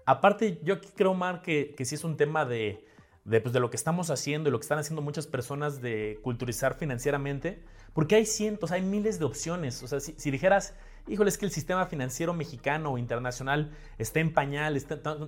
[0.06, 2.86] Aparte, yo aquí creo, Mar, que, que sí es un tema de,
[3.24, 6.74] pues, de, lo que estamos haciendo y lo que están haciendo muchas personas de culturizar
[6.74, 7.62] financieramente,
[7.94, 9.82] porque hay cientos, hay miles de opciones.
[9.82, 10.74] O sea, si, dijeras,
[11.08, 14.82] híjole, es que el sistema financiero mexicano o internacional está en pañal,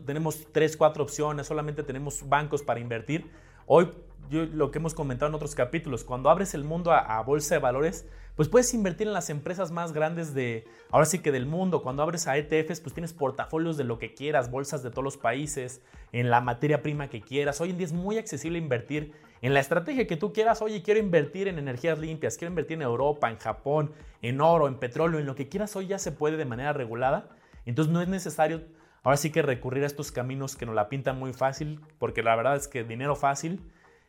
[0.04, 3.30] tenemos tres, cuatro opciones, solamente tenemos bancos para invertir.
[3.66, 3.90] Hoy,
[4.30, 8.06] lo que hemos comentado en otros capítulos, cuando abres el mundo a bolsa de valores,
[8.36, 11.82] pues puedes invertir en las empresas más grandes de, ahora sí que del mundo.
[11.82, 15.16] Cuando abres a ETFs, pues tienes portafolios de lo que quieras, bolsas de todos los
[15.16, 15.80] países,
[16.12, 17.62] en la materia prima que quieras.
[17.62, 20.62] Hoy en día es muy accesible invertir en la estrategia que tú quieras.
[20.62, 24.78] Oye, quiero invertir en energías limpias, quiero invertir en Europa, en Japón, en oro, en
[24.78, 25.74] petróleo, en lo que quieras.
[25.76, 27.28] Hoy ya se puede de manera regulada.
[27.64, 28.62] Entonces no es necesario
[29.02, 32.34] ahora sí que recurrir a estos caminos que nos la pintan muy fácil, porque la
[32.34, 33.60] verdad es que dinero fácil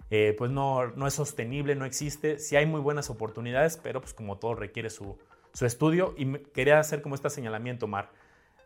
[0.10, 2.40] eh, pues no, no, es sostenible, no existe.
[2.40, 5.18] Sí hay muy buenas oportunidades, pero pues como todo requiere su,
[5.60, 6.14] estudio.
[6.18, 8.12] Y quería hacer como este señalamiento, Mar.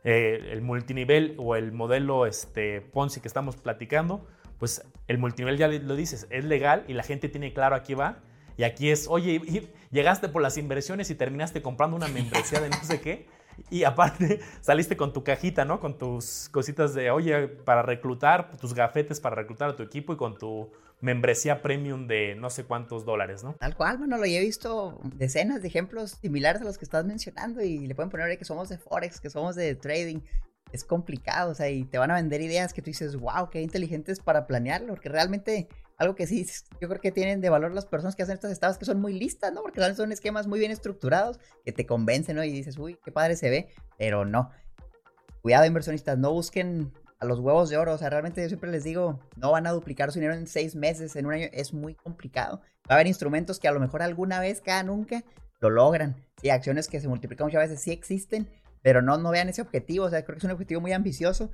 [0.03, 4.27] Eh, el multinivel o el modelo este, Ponzi que estamos platicando,
[4.61, 8.19] pues el multinivel ya lo dices, es legal y la gente tiene claro aquí va.
[8.57, 9.41] Y aquí es, oye,
[9.89, 13.25] llegaste por las inversiones y terminaste comprando una membresía de no sé qué.
[13.71, 15.79] Y aparte saliste con tu cajita, ¿no?
[15.79, 20.17] Con tus cositas de, oye, para reclutar, tus gafetes para reclutar a tu equipo y
[20.17, 23.53] con tu membresía premium de no sé cuántos dólares, ¿no?
[23.53, 27.63] Tal cual, bueno, lo he visto decenas de ejemplos similares a los que estás mencionando
[27.63, 30.19] y le pueden poner que somos de Forex, que somos de trading.
[30.71, 33.61] Es complicado, o sea, y te van a vender ideas que tú dices, wow, qué
[33.61, 36.47] inteligentes para planearlo, porque realmente algo que sí,
[36.79, 39.13] yo creo que tienen de valor las personas que hacen estas estados que son muy
[39.13, 39.61] listas, ¿no?
[39.61, 42.43] Porque son esquemas muy bien estructurados que te convencen, ¿no?
[42.43, 44.49] Y dices, uy, qué padre se ve, pero no.
[45.41, 47.93] Cuidado, inversionistas, no busquen a los huevos de oro.
[47.93, 50.75] O sea, realmente yo siempre les digo, no van a duplicar su dinero en seis
[50.75, 51.47] meses, en un año.
[51.53, 52.61] Es muy complicado.
[52.89, 55.23] Va a haber instrumentos que a lo mejor alguna vez, cada nunca,
[55.59, 56.15] lo logran.
[56.41, 58.49] Sí, acciones que se multiplican muchas veces sí existen,
[58.81, 61.51] pero no, no vean ese objetivo, o sea, creo que es un objetivo muy ambicioso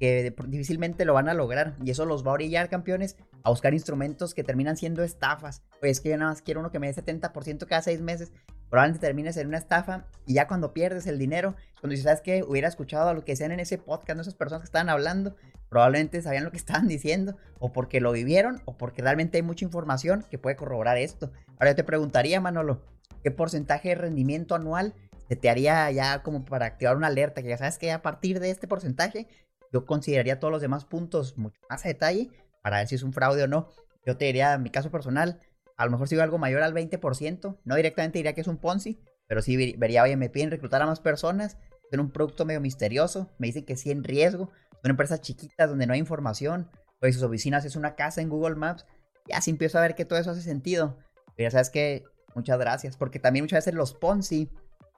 [0.00, 3.74] que difícilmente lo van a lograr y eso los va a orillar, campeones, a buscar
[3.74, 5.62] instrumentos que terminan siendo estafas.
[5.78, 8.32] Pues es que yo nada más quiero uno que me dé 70% cada seis meses,
[8.70, 12.42] probablemente termines en una estafa y ya cuando pierdes el dinero, cuando dices, ¿sabes qué?
[12.42, 14.22] Hubiera escuchado lo que decían en ese podcast, ¿no?
[14.22, 15.36] esas personas que estaban hablando,
[15.68, 19.66] probablemente sabían lo que estaban diciendo, o porque lo vivieron, o porque realmente hay mucha
[19.66, 21.30] información que puede corroborar esto.
[21.58, 22.80] Ahora yo te preguntaría, Manolo,
[23.22, 24.94] ¿qué porcentaje de rendimiento anual
[25.36, 27.42] te haría ya como para activar una alerta?
[27.42, 29.28] Que ya sabes que a partir de este porcentaje,
[29.72, 32.30] yo consideraría todos los demás puntos mucho más a detalle
[32.62, 33.68] para ver si es un fraude o no.
[34.06, 35.40] Yo te diría, en mi caso personal,
[35.76, 39.00] a lo mejor sigo algo mayor al 20%, no directamente diría que es un Ponzi,
[39.26, 41.56] pero sí vería, oye, me piden reclutar a más personas,
[41.92, 44.50] en un producto medio misterioso, me dicen que sí en riesgo,
[44.82, 48.56] son empresas chiquitas donde no hay información, pues sus oficinas es una casa en Google
[48.56, 48.86] Maps,
[49.28, 50.98] ya sí empiezo a ver que todo eso hace sentido.
[51.36, 54.50] Pero ya sabes que, muchas gracias, porque también muchas veces los Ponzi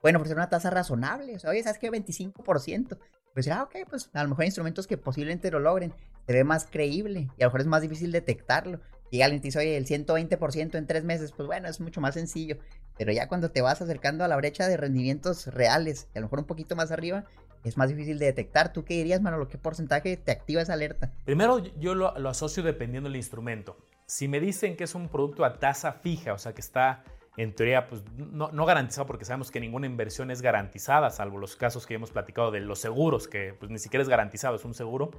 [0.03, 1.89] pueden ofrecer una tasa razonable, o sea, oye, ¿sabes qué?
[1.89, 2.97] 25%.
[3.33, 5.93] Pues ah, ok, pues a lo mejor hay instrumentos que posiblemente lo logren,
[6.27, 8.81] se ve más creíble y a lo mejor es más difícil detectarlo.
[9.09, 12.57] Y te dice, oye, el 120% en tres meses, pues bueno, es mucho más sencillo.
[12.97, 16.25] Pero ya cuando te vas acercando a la brecha de rendimientos reales, y a lo
[16.25, 17.23] mejor un poquito más arriba,
[17.63, 18.73] es más difícil de detectar.
[18.73, 19.47] ¿Tú qué dirías, Manolo?
[19.47, 21.13] ¿Qué porcentaje te activa esa alerta?
[21.23, 23.77] Primero, yo lo, asocio dependiendo del instrumento.
[24.05, 27.03] Si me dicen que es un producto a tasa fija, o sea, que está
[27.37, 31.55] en teoría pues, no, no, garantizado porque sabemos que ninguna inversión es garantizada, salvo los
[31.55, 34.73] casos que hemos platicado de los seguros, que pues, ni siquiera es garantizado, es un
[34.73, 35.11] seguro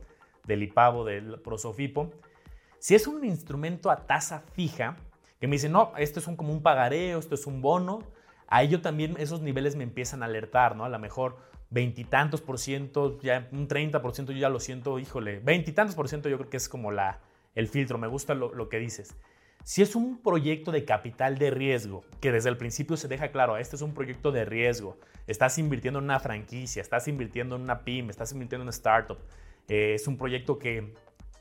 [0.46, 2.12] del IPAVO, del Prosofipo.
[2.78, 4.96] Si es un instrumento a tasa fija,
[5.40, 8.00] que me dicen, no, esto es un, como un pagareo, esto es un bono,
[8.46, 10.84] ahí yo también esos niveles me empiezan a alertar, ¿no?
[10.84, 11.36] A lo mejor
[11.70, 16.08] veintitantos por ciento, ya un 30 por ciento yo ya lo siento, híjole, veintitantos por
[16.08, 17.18] ciento yo creo que es como la,
[17.54, 19.16] el filtro, me gusta lo, lo, que dices.
[19.66, 23.56] Si es un proyecto de capital de riesgo, que desde el principio se deja claro,
[23.56, 27.82] este es un proyecto de riesgo, estás invirtiendo en una franquicia, estás invirtiendo en una
[27.82, 29.16] pyme, estás invirtiendo en una startup,
[29.68, 30.92] eh, es un proyecto que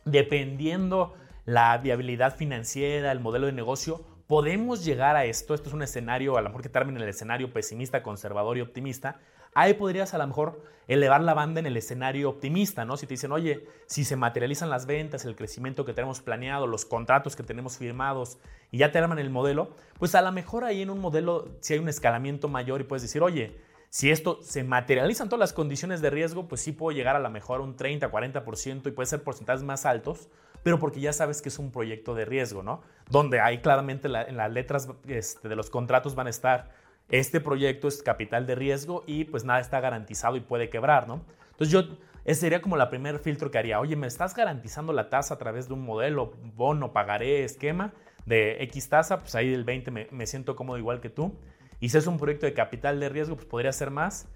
[0.05, 5.83] dependiendo la viabilidad financiera, el modelo de negocio, podemos llegar a esto, esto es un
[5.83, 9.19] escenario, a lo mejor que termine el escenario pesimista, conservador y optimista,
[9.55, 12.97] ahí podrías a lo mejor elevar la banda en el escenario optimista, ¿no?
[12.97, 16.85] Si te dicen, oye, si se materializan las ventas, el crecimiento que tenemos planeado, los
[16.85, 18.37] contratos que tenemos firmados
[18.71, 21.73] y ya te arman el modelo, pues a lo mejor ahí en un modelo, si
[21.73, 23.55] hay un escalamiento mayor y puedes decir, oye,
[23.89, 27.29] si esto se materializan todas las condiciones de riesgo, pues sí puedo llegar a lo
[27.29, 30.29] mejor a un 30, 40% y puede ser porcentajes más altos,
[30.63, 32.81] pero porque ya sabes que es un proyecto de riesgo, ¿no?
[33.09, 36.71] Donde ahí claramente en las letras este, de los contratos van a estar,
[37.09, 41.25] este proyecto es capital de riesgo y pues nada está garantizado y puede quebrar, ¿no?
[41.51, 45.09] Entonces yo, ese sería como la primer filtro que haría, oye, ¿me estás garantizando la
[45.09, 47.93] tasa a través de un modelo, bono, pagaré, esquema
[48.25, 49.19] de X tasa?
[49.19, 51.37] Pues ahí del 20 me, siento cómodo igual que tú.
[51.79, 54.27] Y si es un proyecto de capital de riesgo, pues podría ser más.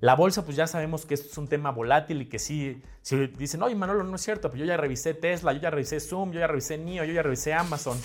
[0.00, 3.62] La bolsa, pues ya sabemos que es un tema volátil y que sí, si dicen,
[3.62, 6.40] oye, Manolo, no es cierto, pues yo ya revisé Tesla, yo ya revisé Zoom, yo
[6.40, 7.98] ya revisé NIO, yo ya revisé Amazon.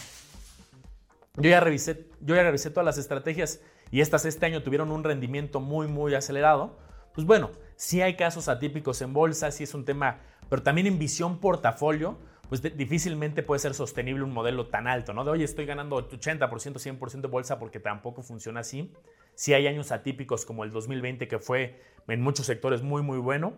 [1.38, 5.04] Yo ya revisé, yo ya revisé todas las estrategias y estas este año tuvieron un
[5.04, 6.78] rendimiento muy, muy acelerado.
[7.14, 10.20] Pues bueno, sí hay casos atípicos en bolsa, sí es un tema,
[10.50, 12.18] pero también en visión portafolio,
[12.50, 15.24] pues difícilmente puede ser sostenible un modelo tan alto, ¿no?
[15.24, 18.94] De hoy estoy ganando 80%, 100% de bolsa porque tampoco funciona así.
[19.34, 23.58] Sí hay años atípicos como el 2020 que fue en muchos sectores muy, muy bueno.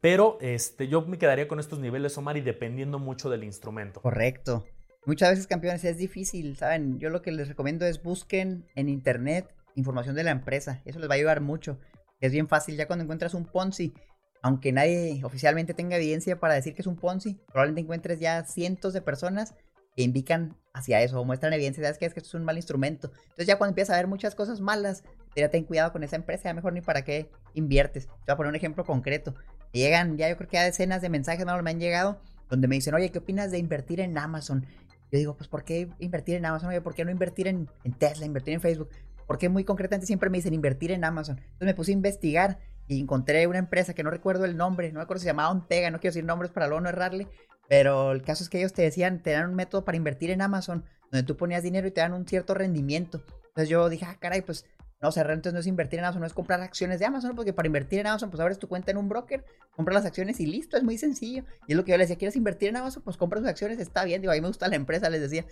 [0.00, 4.00] Pero este, yo me quedaría con estos niveles, Omar, y dependiendo mucho del instrumento.
[4.00, 4.64] Correcto.
[5.06, 6.98] Muchas veces, campeones, es difícil, ¿saben?
[6.98, 10.82] Yo lo que les recomiendo es busquen en internet información de la empresa.
[10.84, 11.78] Eso les va a ayudar mucho.
[12.20, 13.92] Es bien fácil, ya cuando encuentras un Ponzi,
[14.42, 18.92] aunque nadie oficialmente tenga evidencia para decir que es un Ponzi, probablemente encuentres ya cientos
[18.92, 19.54] de personas
[19.96, 23.12] que indican hacia eso o muestran evidencia, ¿sabes que Es que es un mal instrumento.
[23.22, 25.04] Entonces ya cuando empiezas a ver muchas cosas malas,
[25.36, 28.06] ya ten cuidado con esa empresa, ya mejor ni para qué inviertes.
[28.06, 29.34] Te voy a poner un ejemplo concreto.
[29.72, 32.94] Llegan, ya yo creo que ya decenas de mensajes me han llegado, donde me dicen,
[32.94, 34.66] oye, ¿qué opinas de invertir en Amazon?
[35.10, 36.70] Yo digo, pues ¿por qué invertir en Amazon?
[36.70, 38.88] Oye, ¿por qué no invertir en Tesla, invertir en Facebook?
[39.32, 41.38] Porque muy concretamente siempre me dicen invertir en Amazon.
[41.38, 44.98] Entonces me puse a investigar y encontré una empresa que no recuerdo el nombre, no
[44.98, 47.28] me acuerdo si se llamaba Ontega, no quiero decir nombres para luego no errarle,
[47.66, 50.42] pero el caso es que ellos te decían, te dan un método para invertir en
[50.42, 53.24] Amazon, donde tú ponías dinero y te dan un cierto rendimiento.
[53.46, 54.66] Entonces yo dije, ah, caray, pues
[55.00, 57.54] no, o entonces no es invertir en Amazon, no es comprar acciones de Amazon, porque
[57.54, 60.46] para invertir en Amazon, pues abres tu cuenta en un broker, compras las acciones y
[60.46, 61.44] listo, es muy sencillo.
[61.66, 63.02] Y es lo que yo les decía, ¿quieres invertir en Amazon?
[63.02, 64.20] Pues compras sus acciones, está bien.
[64.20, 65.46] Digo, a mí me gusta la empresa, les decía,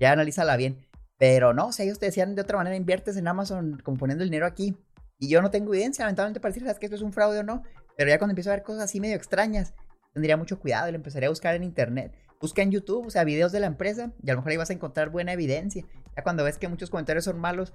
[0.00, 0.78] ya analízala bien.
[1.18, 4.30] Pero no, sea, ellos te decían de otra manera, inviertes en Amazon como poniendo el
[4.30, 4.76] dinero aquí.
[5.18, 7.42] Y yo no tengo evidencia, lamentablemente, para decir, ¿sabes que esto es un fraude o
[7.42, 7.62] no?
[7.96, 9.72] Pero ya cuando empiezo a ver cosas así medio extrañas,
[10.12, 12.12] tendría mucho cuidado y lo empezaría a buscar en internet.
[12.40, 14.68] Busca en YouTube, o sea, videos de la empresa y a lo mejor ahí vas
[14.68, 15.86] a encontrar buena evidencia.
[16.14, 17.72] Ya cuando ves que muchos comentarios son malos,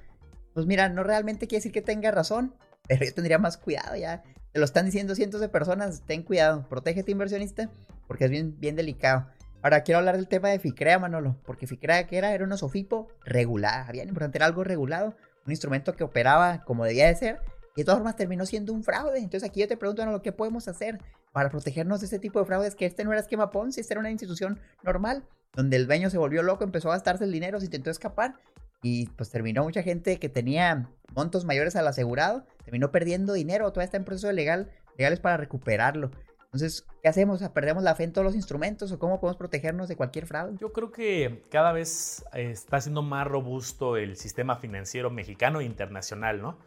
[0.54, 2.56] pues mira, no realmente quiere decir que tenga razón,
[2.88, 4.24] pero yo tendría más cuidado ya.
[4.52, 7.72] Te lo están diciendo cientos de personas, ten cuidado, protégete inversionista,
[8.08, 9.28] porque es bien, bien delicado.
[9.64, 13.10] Ahora quiero hablar del tema de FICREA, Manolo, porque FICREA que era, era un SOFIPO
[13.26, 17.42] regulado, bien importante, era algo regulado, un instrumento que operaba como debía de ser,
[17.76, 19.20] y de todas formas terminó siendo un fraude.
[19.20, 21.00] Entonces aquí yo te pregunto, Manolo, ¿qué podemos hacer
[21.32, 22.76] para protegernos de este tipo de fraudes?
[22.76, 26.18] Que este no era esquema Ponzi, este era una institución normal, donde el dueño se
[26.18, 28.36] volvió loco, empezó a gastarse el dinero, se intentó escapar,
[28.82, 33.86] y pues terminó mucha gente que tenía montos mayores al asegurado, terminó perdiendo dinero, todavía
[33.86, 36.12] está en proceso legal, legales para recuperarlo.
[36.54, 37.42] Entonces, ¿qué hacemos?
[37.54, 40.58] ¿Perdemos la fe en todos los instrumentos o cómo podemos protegernos de cualquier fraude?
[40.60, 45.64] Yo creo que cada vez eh, está siendo más robusto el sistema financiero mexicano e
[45.64, 46.58] internacional, ¿no?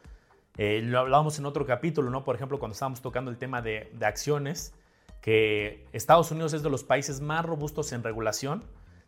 [0.56, 2.24] Eh, lo hablábamos en otro capítulo, ¿no?
[2.24, 4.72] Por ejemplo, cuando estábamos tocando el tema de, de acciones,
[5.20, 8.64] que Estados Unidos es de los países más robustos en regulación,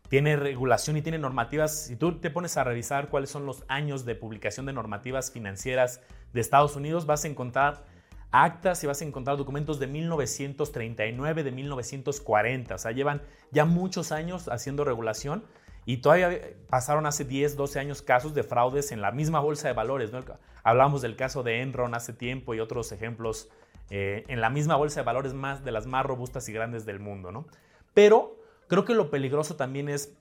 [0.09, 1.85] tiene regulación y tiene normativas.
[1.87, 6.01] Si tú te pones a revisar cuáles son los años de publicación de normativas financieras
[6.33, 7.83] de Estados Unidos, vas a encontrar
[8.31, 12.75] actas y vas a encontrar documentos de 1939, de 1940.
[12.75, 15.43] O sea, llevan ya muchos años haciendo regulación
[15.85, 19.73] y todavía pasaron hace 10, 12 años casos de fraudes en la misma bolsa de
[19.73, 20.11] valores.
[20.63, 23.49] Hablamos del caso de Enron hace tiempo y otros ejemplos
[23.89, 26.99] eh, en la misma bolsa de valores más de las más robustas y grandes del
[26.99, 27.31] mundo.
[27.31, 27.47] ¿no?
[27.93, 28.37] Pero
[28.67, 30.13] creo que lo peligroso también es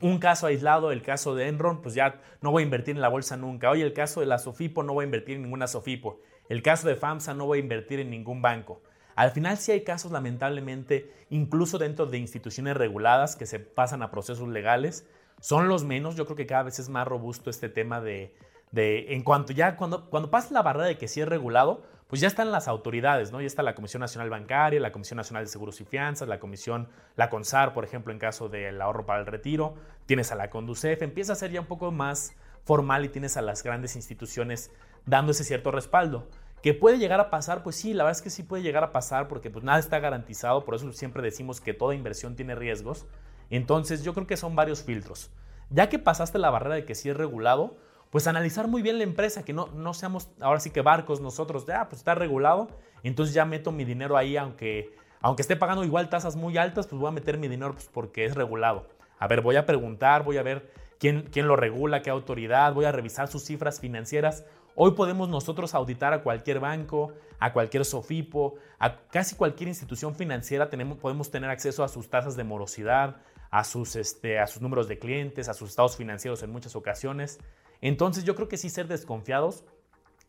[0.00, 3.08] un caso aislado, el caso de Enron, pues ya no voy a invertir en la
[3.08, 3.70] bolsa nunca.
[3.70, 6.20] Oye, el caso de la Sofipo, no voy a invertir en ninguna Sofipo.
[6.48, 8.80] El caso de FAMSA no voy a invertir en ningún banco.
[9.14, 14.10] Al final sí hay casos, lamentablemente, incluso dentro de instituciones reguladas que se pasan a
[14.10, 15.06] procesos legales.
[15.40, 18.34] Son los menos, yo creo que cada vez es más robusto este tema de,
[18.70, 22.22] de en cuanto ya, cuando, cuando pasa la barrera de que sí es regulado, pues
[22.22, 23.40] ya están las autoridades, ¿no?
[23.40, 26.88] Ya está la Comisión Nacional Bancaria, la Comisión Nacional de Seguros y Fianzas, la Comisión,
[27.16, 29.74] la CONSAR, por ejemplo, en caso del ahorro para el retiro,
[30.06, 32.32] tienes a la CONDUCEF, empieza a ser ya un poco más
[32.64, 34.70] formal y tienes a las grandes instituciones
[35.08, 36.28] dando ese cierto respaldo.
[36.62, 37.62] ¿Que puede llegar a pasar?
[37.62, 40.00] Pues sí, la verdad es que sí puede llegar a pasar porque pues nada está
[40.00, 43.06] garantizado, por eso siempre decimos que toda inversión tiene riesgos.
[43.50, 45.30] Entonces yo creo que son varios filtros.
[45.70, 47.76] Ya que pasaste la barrera de que sí es regulado,
[48.10, 51.66] pues analizar muy bien la empresa, que no, no seamos ahora sí que barcos nosotros,
[51.66, 52.68] de, ah, pues está regulado,
[53.02, 56.98] entonces ya meto mi dinero ahí, aunque, aunque esté pagando igual tasas muy altas, pues
[56.98, 58.88] voy a meter mi dinero pues, porque es regulado.
[59.18, 62.86] A ver, voy a preguntar, voy a ver quién, quién lo regula, qué autoridad, voy
[62.86, 64.44] a revisar sus cifras financieras.
[64.80, 70.70] Hoy podemos nosotros auditar a cualquier banco, a cualquier SOFIPO, a casi cualquier institución financiera
[70.70, 73.16] tenemos, podemos tener acceso a sus tasas de morosidad,
[73.50, 77.40] a sus, este, a sus números de clientes, a sus estados financieros en muchas ocasiones.
[77.80, 79.64] Entonces yo creo que sí ser desconfiados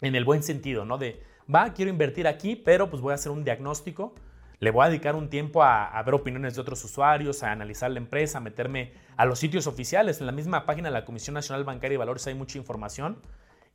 [0.02, 0.98] en el buen sentido, ¿no?
[0.98, 1.22] De,
[1.54, 4.16] va, quiero invertir aquí, pero pues voy a hacer un diagnóstico,
[4.58, 7.92] le voy a dedicar un tiempo a, a, ver opiniones de otros usuarios, a analizar
[7.92, 10.22] la empresa, a meterme a los sitios oficiales.
[10.22, 13.20] En la misma página de la Comisión Nacional Bancaria y Valores hay mucha información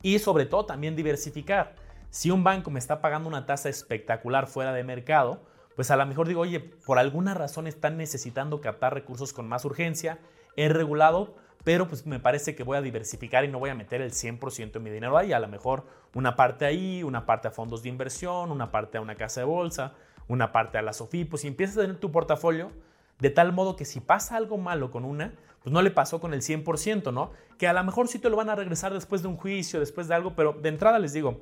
[0.05, 1.73] y sobre todo también diversificar.
[2.11, 5.41] Si un banco me está pagando una tasa espectacular fuera de mercado,
[5.75, 9.65] pues a lo mejor digo, oye, por alguna razón están necesitando captar recursos con más
[9.65, 10.19] urgencia,
[10.57, 13.99] es regulado, pero pues me parece que voy a diversificar y no voy a meter
[14.01, 17.51] el 100% de mi dinero ahí, a lo mejor una parte ahí, una parte a
[17.51, 19.95] fondos de inversión, una parte a una casa de bolsa,
[20.27, 22.71] una parte a la SOFI, pues si empiezas a tener tu portafolio,
[23.17, 25.33] de tal modo que si pasa algo malo con una,
[25.65, 27.31] pues no le pasó con el 100%, ¿no?
[27.57, 30.07] Que a lo mejor sí te lo van a regresar después de un juicio, después
[30.07, 31.41] de algo, pero de entrada les digo,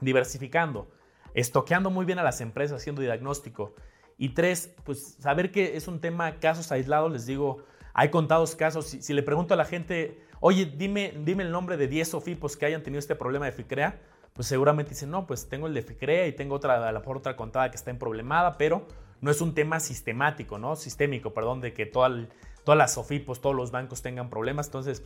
[0.00, 0.90] diversificando,
[1.32, 3.72] estoqueando muy bien a las empresas, haciendo diagnóstico.
[4.18, 7.62] Y tres, pues saber que es un tema casos aislados, les digo,
[7.94, 11.86] hay contados casos, si, le pregunto a la gente, oye, dime, dime el nombre de
[11.86, 13.96] 10 SOFIPOS que hayan tenido este problema de FICREA,
[14.32, 17.18] pues seguramente dicen, no, pues tengo el de FICREA y tengo otra, a lo mejor
[17.18, 18.88] otra contada que está en problemada, pero
[19.20, 20.74] no es un tema sistemático, ¿no?
[20.74, 22.28] Sistémico, perdón, de que toda el,
[22.64, 24.66] todas las SOFIPOS, todos los bancos tengan problemas.
[24.66, 25.02] Entonces,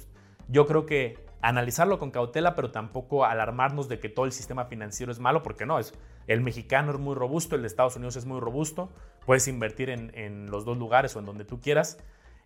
[0.48, 5.12] yo creo que analizarlo con cautela, pero tampoco alarmarnos de que todo el sistema financiero
[5.12, 5.94] es malo, porque no, es,
[6.26, 8.90] el mexicano es muy robusto, el de Estados Unidos es muy robusto,
[9.24, 11.98] puedes invertir en, los dos lugares o en donde tú quieras.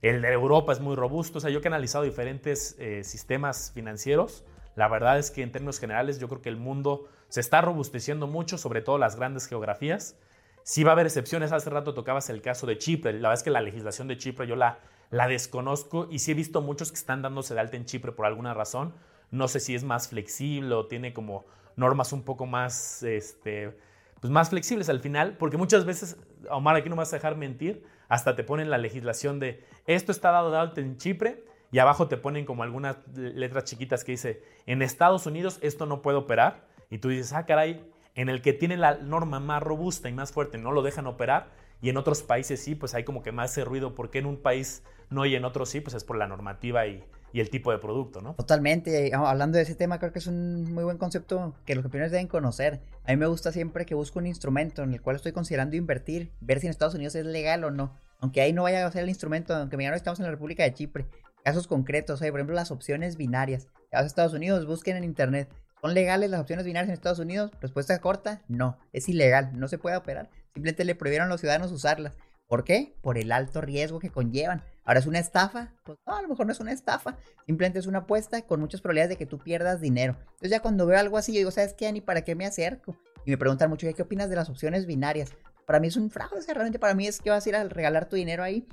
[0.03, 3.71] El de Europa es muy robusto, o sea, yo que he analizado diferentes eh, sistemas
[3.75, 4.45] financieros,
[4.75, 8.27] la verdad es que en términos generales yo creo que el mundo se está robusteciendo
[8.27, 10.17] mucho, sobre todo las grandes geografías.
[10.63, 13.43] Sí va a haber excepciones, hace rato tocabas el caso de Chipre, la verdad es
[13.43, 14.79] que la legislación de Chipre yo la,
[15.11, 18.27] la desconozco y sí he visto muchos que están dándose de alta en Chipre por
[18.27, 18.95] alguna razón.
[19.31, 21.47] No sé si es más flexible o tiene como
[21.77, 23.77] normas un poco más, este,
[24.21, 26.17] pues más flexibles al final, porque muchas veces,
[26.51, 30.13] Omar, aquí no me vas a dejar mentir, hasta te ponen la legislación de esto
[30.13, 34.13] está dado de alta en Chipre y abajo te ponen como algunas letras chiquitas que
[34.13, 37.85] dice en Estados Unidos esto no puede operar y tú dices, ah, caray,
[38.17, 41.53] en el que tiene la norma más robusta y más fuerte no lo dejan operar
[41.81, 44.37] y en otros países sí, pues hay como que más ese ruido, porque en un
[44.37, 47.79] país no y en otros sí, pues es por la normativa y, el tipo de
[47.79, 48.35] producto, ¿no?
[48.35, 49.13] Totalmente.
[49.15, 52.27] Hablando de ese tema, creo que es un muy buen concepto que los campeones deben
[52.27, 52.81] conocer.
[53.05, 56.33] A mí me gusta siempre que busco un instrumento en el cual estoy considerando invertir,
[56.41, 57.95] ver si en Estados Unidos es legal o no.
[58.19, 60.75] Aunque ahí no vaya a ser el instrumento, aunque me estamos en la República de
[60.75, 61.07] Chipre.
[61.45, 63.69] Casos concretos, hay por ejemplo las opciones binarias.
[63.93, 65.49] Vas a Estados Unidos, busquen en internet.
[65.81, 67.53] ¿Son legales las opciones binarias en Estados Unidos?
[67.61, 68.77] Respuesta corta, no.
[68.93, 70.29] Es ilegal, no se puede operar.
[70.55, 72.17] Simplemente le prohibieron a los ciudadanos usarlas.
[72.51, 72.97] ¿Por qué?
[73.01, 74.65] Por el alto riesgo que conllevan.
[74.85, 75.73] Ahora es una estafa.
[75.85, 77.17] Pues no, a lo mejor no es una estafa.
[77.47, 80.17] Simplemente es una apuesta con muchas probabilidades de que tú pierdas dinero.
[80.19, 81.93] Entonces ya cuando veo algo así, yo digo, ¿sabes qué?
[81.93, 82.97] Ni para qué me acerco.
[83.25, 85.33] Y me preguntan mucho, ¿qué opinas de las opciones binarias?
[85.65, 86.45] Para mí es un fraude.
[86.53, 88.67] realmente para mí es que vas a ir a regalar tu dinero ahí.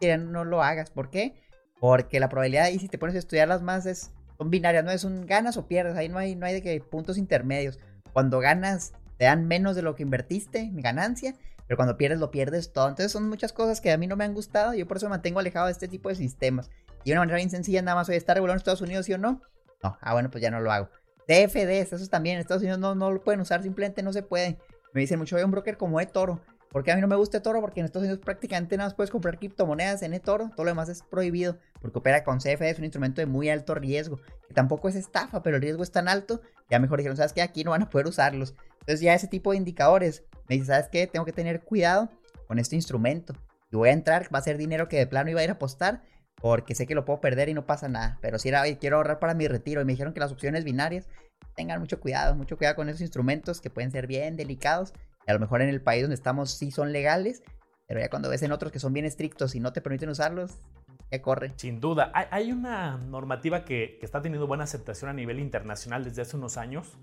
[0.00, 0.90] Que no lo hagas.
[0.90, 1.34] ¿Por qué?
[1.80, 4.84] Porque la probabilidad, y si te pones a estudiarlas más, es, son binarias.
[4.84, 5.96] No es un ganas o pierdes.
[5.96, 7.78] Ahí no hay, no hay de que puntos intermedios.
[8.14, 11.34] Cuando ganas, te dan menos de lo que invertiste, mi ganancia
[11.68, 12.88] pero cuando pierdes, lo pierdes todo.
[12.88, 14.72] Entonces son muchas cosas que a mí no me han gustado.
[14.72, 16.70] Yo por eso me mantengo alejado de este tipo de sistemas.
[17.04, 19.12] Y de una manera bien sencilla, nada más, oye, ¿está regulado en Estados Unidos, sí
[19.12, 19.42] o no?
[19.82, 20.88] No, ah, bueno, pues ya no lo hago.
[21.26, 24.58] CFDs, esos también en Estados Unidos no, no lo pueden usar, simplemente no se puede.
[24.94, 26.40] Me dicen mucho, oye, un broker como eToro.
[26.70, 29.10] Porque a mí no me gusta eToro, porque en Estados Unidos prácticamente nada más puedes
[29.10, 32.84] comprar criptomonedas en eToro, todo lo demás es prohibido, porque opera con CFD, es un
[32.84, 36.42] instrumento de muy alto riesgo, que tampoco es estafa, pero el riesgo es tan alto,
[36.70, 37.40] ya mejor dijeron, ¿sabes qué?
[37.40, 38.54] Aquí no van a poder usarlos.
[38.88, 41.06] Entonces ya ese tipo de indicadores, me dice, ¿sabes qué?
[41.06, 42.08] Tengo que tener cuidado
[42.46, 43.34] con este instrumento.
[43.70, 45.52] Y voy a entrar, va a ser dinero que de plano iba a ir a
[45.52, 46.02] apostar
[46.36, 48.16] porque sé que lo puedo perder y no pasa nada.
[48.22, 51.06] Pero si era, quiero ahorrar para mi retiro y me dijeron que las opciones binarias,
[51.54, 54.94] tengan mucho cuidado, mucho cuidado con esos instrumentos que pueden ser bien delicados.
[55.26, 57.42] Y a lo mejor en el país donde estamos sí son legales,
[57.86, 60.62] pero ya cuando ves en otros que son bien estrictos y no te permiten usarlos,
[61.10, 61.52] ya corre.
[61.56, 62.10] Sin duda.
[62.14, 66.56] Hay, una normativa que, que está teniendo buena aceptación a nivel internacional desde hace unos
[66.56, 66.96] años,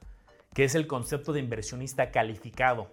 [0.55, 2.89] que es el concepto de inversionista calificado.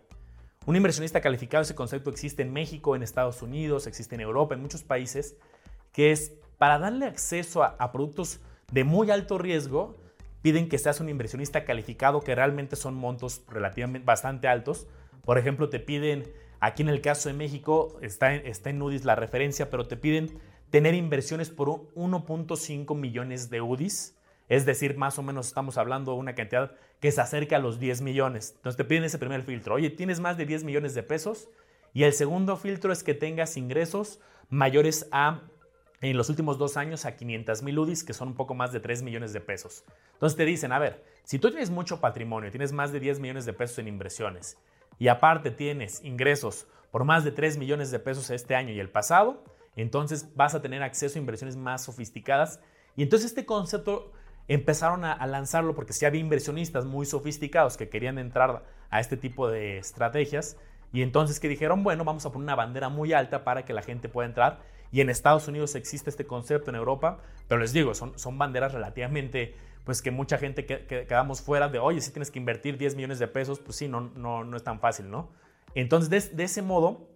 [0.66, 4.61] Un inversionista calificado, ese concepto existe en México, en Estados Unidos, existe en Europa, en
[4.61, 5.37] muchos países,
[5.92, 8.40] que es para darle acceso a, productos
[8.72, 9.96] de muy alto riesgo,
[10.42, 14.88] piden que seas un inversionista calificado, que realmente son montos relativamente bastante altos.
[15.25, 16.25] Por ejemplo, te piden,
[16.59, 19.96] aquí en el caso de México, está en, está en UDIs la referencia, pero te
[19.96, 20.37] piden
[20.70, 24.16] tener inversiones por 1.5 millones de UDIs
[24.53, 27.80] es decir, más o menos estamos hablando de una cantidad que se acerca a los
[27.80, 28.52] 10 millones.
[28.56, 29.74] Entonces te piden ese primer filtro.
[29.74, 31.48] Oye, tienes más de 10 millones de pesos.
[31.92, 35.42] Y el segundo filtro es que tengas ingresos mayores a,
[36.00, 38.78] en los últimos dos años, a 500 mil UDIs, que son un poco más de
[38.78, 39.82] 3 millones de pesos.
[40.12, 43.46] Entonces te dicen, a ver, si tú tienes mucho patrimonio, tienes más de 10 millones
[43.46, 44.56] de pesos en inversiones,
[45.00, 48.90] y aparte tienes ingresos por más de 3 millones de pesos este año y el
[48.90, 49.42] pasado,
[49.74, 52.60] entonces vas a tener acceso a inversiones más sofisticadas.
[52.94, 54.12] Y entonces este concepto
[54.48, 59.48] empezaron a, lanzarlo porque sí había inversionistas muy sofisticados que querían entrar a este tipo
[59.48, 60.57] de estrategias
[60.92, 63.83] y entonces que dijeron, bueno, vamos a poner una bandera muy alta para que la
[63.83, 64.61] gente pueda entrar.
[64.90, 68.74] Y en Estados Unidos existe este concepto, en Europa, pero les digo, son, son banderas
[68.74, 72.96] relativamente, pues que mucha gente que, quedamos fuera de, oye, si tienes que invertir 10
[72.96, 75.31] millones de pesos, pues sí, no, no, no es tan fácil, ¿no?
[75.74, 77.09] Entonces, de, de ese modo,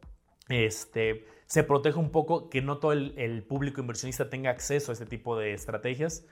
[0.49, 4.95] este, se protege un poco que no todo el, el público inversionista tenga acceso a
[4.95, 6.25] este tipo de estrategias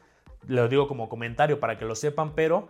[0.46, 2.68] lo digo como comentario para que lo sepan, pero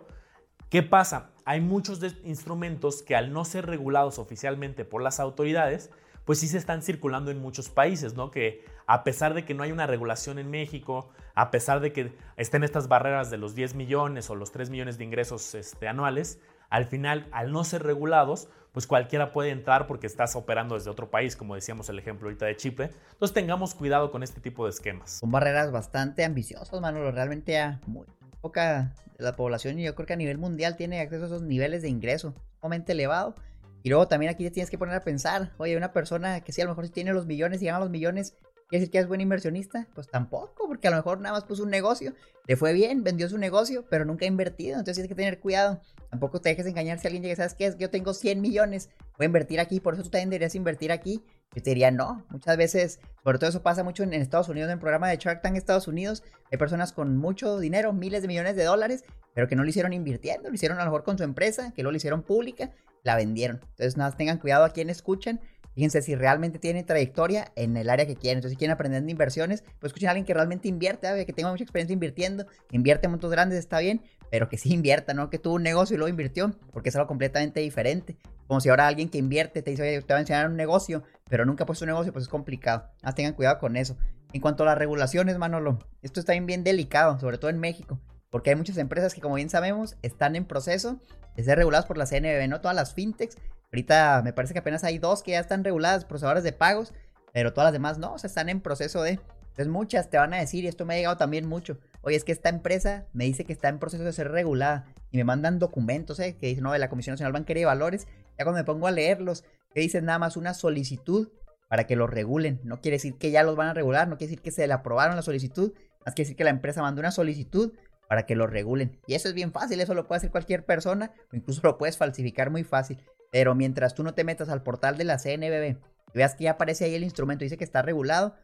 [0.69, 1.31] ¿qué pasa?
[1.45, 5.91] Hay muchos instrumentos que al no ser regulados oficialmente por las autoridades,
[6.25, 8.31] pues sí se están circulando en muchos países, ¿no?
[8.31, 12.13] Que a pesar de que no hay una regulación en México, a pesar de que
[12.35, 16.41] estén estas barreras de los 10 millones o los 3 millones de ingresos este, anuales,
[16.69, 21.09] al final, al no ser regulados, pues cualquiera puede entrar porque estás operando desde otro
[21.09, 22.89] país, como decíamos el ejemplo ahorita de Chipre.
[23.13, 25.19] Entonces tengamos cuidado con este tipo de esquemas.
[25.21, 27.09] Son barreras bastante ambiciosas, Manolo.
[27.09, 28.05] Realmente a muy
[28.41, 31.41] poca de la población, y yo creo que a nivel mundial tiene acceso a esos
[31.41, 33.35] niveles de ingreso sumamente elevado.
[33.81, 36.65] Y luego también aquí tienes que poner a pensar, oye, una persona que sí, a
[36.65, 38.35] lo mejor tiene los millones y gana los millones,
[38.67, 39.87] ¿Quiere decir que es buen inversionista?
[39.93, 42.13] Pues tampoco, porque a lo mejor nada más puso un negocio,
[42.47, 44.79] le fue bien, vendió su negocio, pero nunca ha invertido.
[44.79, 45.81] Entonces tienes que tener cuidado.
[46.09, 47.75] Tampoco te dejes engañar si alguien llega, ¿sabes qué?
[47.77, 51.23] Yo tengo 100 millones, voy a invertir aquí, por eso tú también deberías invertir aquí.
[51.53, 52.25] Yo te diría, no.
[52.29, 55.41] Muchas veces, sobre todo eso pasa mucho en, Estados Unidos, en el programa de Shark
[55.41, 56.23] Tank Estados Unidos.
[56.51, 59.03] Hay personas con mucho dinero, miles de millones de dólares,
[59.33, 61.83] pero que no lo hicieron invirtiendo, lo hicieron a lo mejor con su empresa, que
[61.83, 62.71] luego lo hicieron pública,
[63.03, 63.57] la vendieron.
[63.61, 65.39] Entonces, nada, tengan cuidado a quien escuchan
[65.75, 68.37] Fíjense si realmente tienen trayectoria en el área que quieren.
[68.37, 71.51] Entonces, si quieren aprender de inversiones, pues escuchen a alguien que realmente invierte, que tenga
[71.51, 74.01] mucha experiencia invirtiendo, invierte en montos grandes, está bien,
[74.31, 77.07] pero que sí invierta, no que tuvo un negocio y luego invirtió, porque es algo
[77.07, 78.17] completamente diferente.
[78.47, 81.03] Como si ahora alguien que invierte te dice, oye, te va a enseñar un negocio,
[81.29, 82.89] pero nunca ha puesto un negocio, pues es complicado.
[83.03, 83.97] Más tengan cuidado con eso.
[84.31, 87.99] En cuanto a las regulaciones, Manolo, esto está bien, bien delicado, sobre todo en México,
[88.29, 91.01] porque hay muchas empresas que, como bien sabemos, están en proceso
[91.35, 93.37] de ser reguladas por la CNB, no todas las fintechs
[93.71, 96.93] Ahorita me parece que apenas hay dos que ya están reguladas, procesadores de pagos,
[97.33, 99.19] pero todas las demás no, o sea, están en proceso de.
[99.41, 102.23] Entonces muchas te van a decir, y esto me ha llegado también mucho, oye, es
[102.23, 105.59] que esta empresa me dice que está en proceso de ser regulada y me mandan
[105.59, 106.35] documentos, ¿eh?
[106.37, 108.07] Que dicen, no, de la Comisión Nacional Bancaria y Valores,
[108.37, 111.29] ya cuando me pongo a leerlos, que dicen nada más una solicitud
[111.67, 112.59] para que los regulen.
[112.63, 114.73] No quiere decir que ya los van a regular, no quiere decir que se le
[114.73, 115.73] aprobaron la solicitud,
[116.05, 117.73] más quiere decir que la empresa mandó una solicitud
[118.07, 118.99] para que lo regulen.
[119.07, 121.97] Y eso es bien fácil, eso lo puede hacer cualquier persona, o incluso lo puedes
[121.97, 123.01] falsificar muy fácil.
[123.31, 125.77] Pero mientras tú no te metas al portal de la CNBB
[126.13, 128.35] y veas que ya aparece ahí el instrumento dice que está regulado,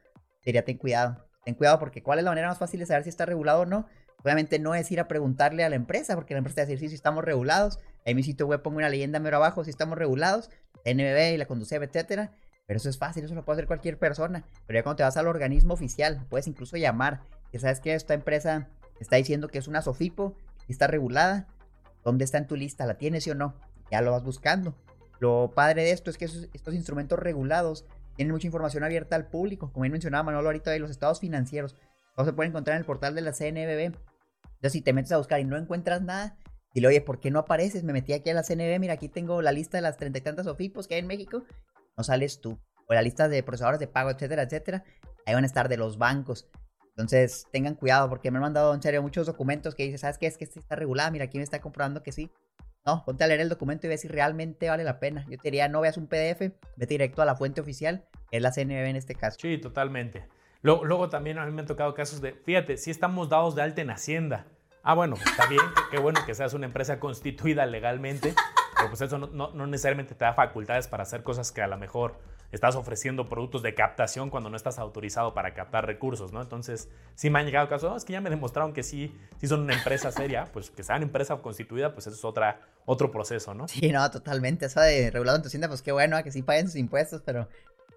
[0.42, 1.26] sería ten cuidado.
[1.46, 3.66] Ten cuidado porque ¿cuál es la manera más fácil de saber si está regulado o
[3.66, 3.88] no?
[4.24, 6.68] Obviamente no es ir a preguntarle a la empresa, porque la empresa te va a
[6.68, 7.80] decir, sí, si estamos regulados.
[8.06, 10.50] En mi sitio web pongo una leyenda mero abajo, si estamos regulados,
[10.84, 12.32] CNBB y la Conduceb, etcétera.
[12.68, 14.46] Pero eso es fácil, eso lo puede hacer cualquier persona.
[14.68, 17.22] Pero ya cuando te vas al organismo oficial, puedes incluso llamar.
[17.52, 18.70] Que sabes que esta empresa
[19.00, 20.36] está diciendo que es una SOFIPO
[20.72, 21.48] está regulada.
[22.04, 22.86] ¿Dónde está en tu lista?
[22.86, 23.56] ¿La tienes sí o no?
[23.92, 24.76] Ya lo vas buscando.
[25.20, 27.86] Lo padre de esto es que estos instrumentos regulados
[28.16, 29.72] tienen mucha información abierta al público.
[29.72, 31.76] Como bien mencionaba Manuel ahorita de los estados financieros.
[32.16, 33.94] Todo se puede encontrar en el portal de la CNBB.
[34.44, 36.38] Entonces, si te metes a buscar y no encuentras nada,
[36.74, 37.84] dile, oye, ¿por qué no apareces?
[37.84, 40.22] Me metí aquí a la CNBB, mira, aquí tengo la lista de las treinta y
[40.22, 41.44] tantas OFIPOS que hay en México.
[41.98, 42.60] No sales tú.
[42.88, 44.84] O la lista de procesadores de pago, etcétera, etcétera.
[45.26, 46.50] Ahí van a estar de los bancos.
[46.90, 50.28] Entonces, tengan cuidado porque me han mandado en serio muchos documentos que dicen, ¿sabes qué?
[50.28, 52.32] Es que este está regulada, mira, aquí me está comprobando que sí.
[52.86, 55.26] No, ponte a leer el documento y ve si realmente vale la pena.
[55.30, 58.52] Yo te diría, no veas un PDF, vete directo a la fuente oficial, es la
[58.52, 59.38] CNBB en este caso.
[59.40, 60.28] Sí, totalmente.
[60.64, 63.82] Luego, también a mí me han tocado casos de, fíjate, si estamos dados de alta
[63.82, 64.46] en Hacienda.
[64.84, 65.62] Ah, bueno, está bien,
[65.92, 68.34] qué bueno que seas una empresa constituida legalmente,
[68.76, 72.20] pero pues eso no, necesariamente te da facultades para hacer cosas que a lo mejor
[72.52, 76.42] estás ofreciendo productos de captación cuando no estás autorizado para captar recursos, ¿no?
[76.42, 79.62] Entonces, si me han llegado casos, es que ya me demostraron que sí, sí son
[79.62, 83.68] una empresa seria, pues que sean empresa constituida, pues eso es otra, otro proceso, ¿no?
[83.68, 84.66] Sí, no, totalmente.
[84.66, 87.48] Eso de regulado en tu hacienda, pues qué bueno, que sí paguen sus impuestos, pero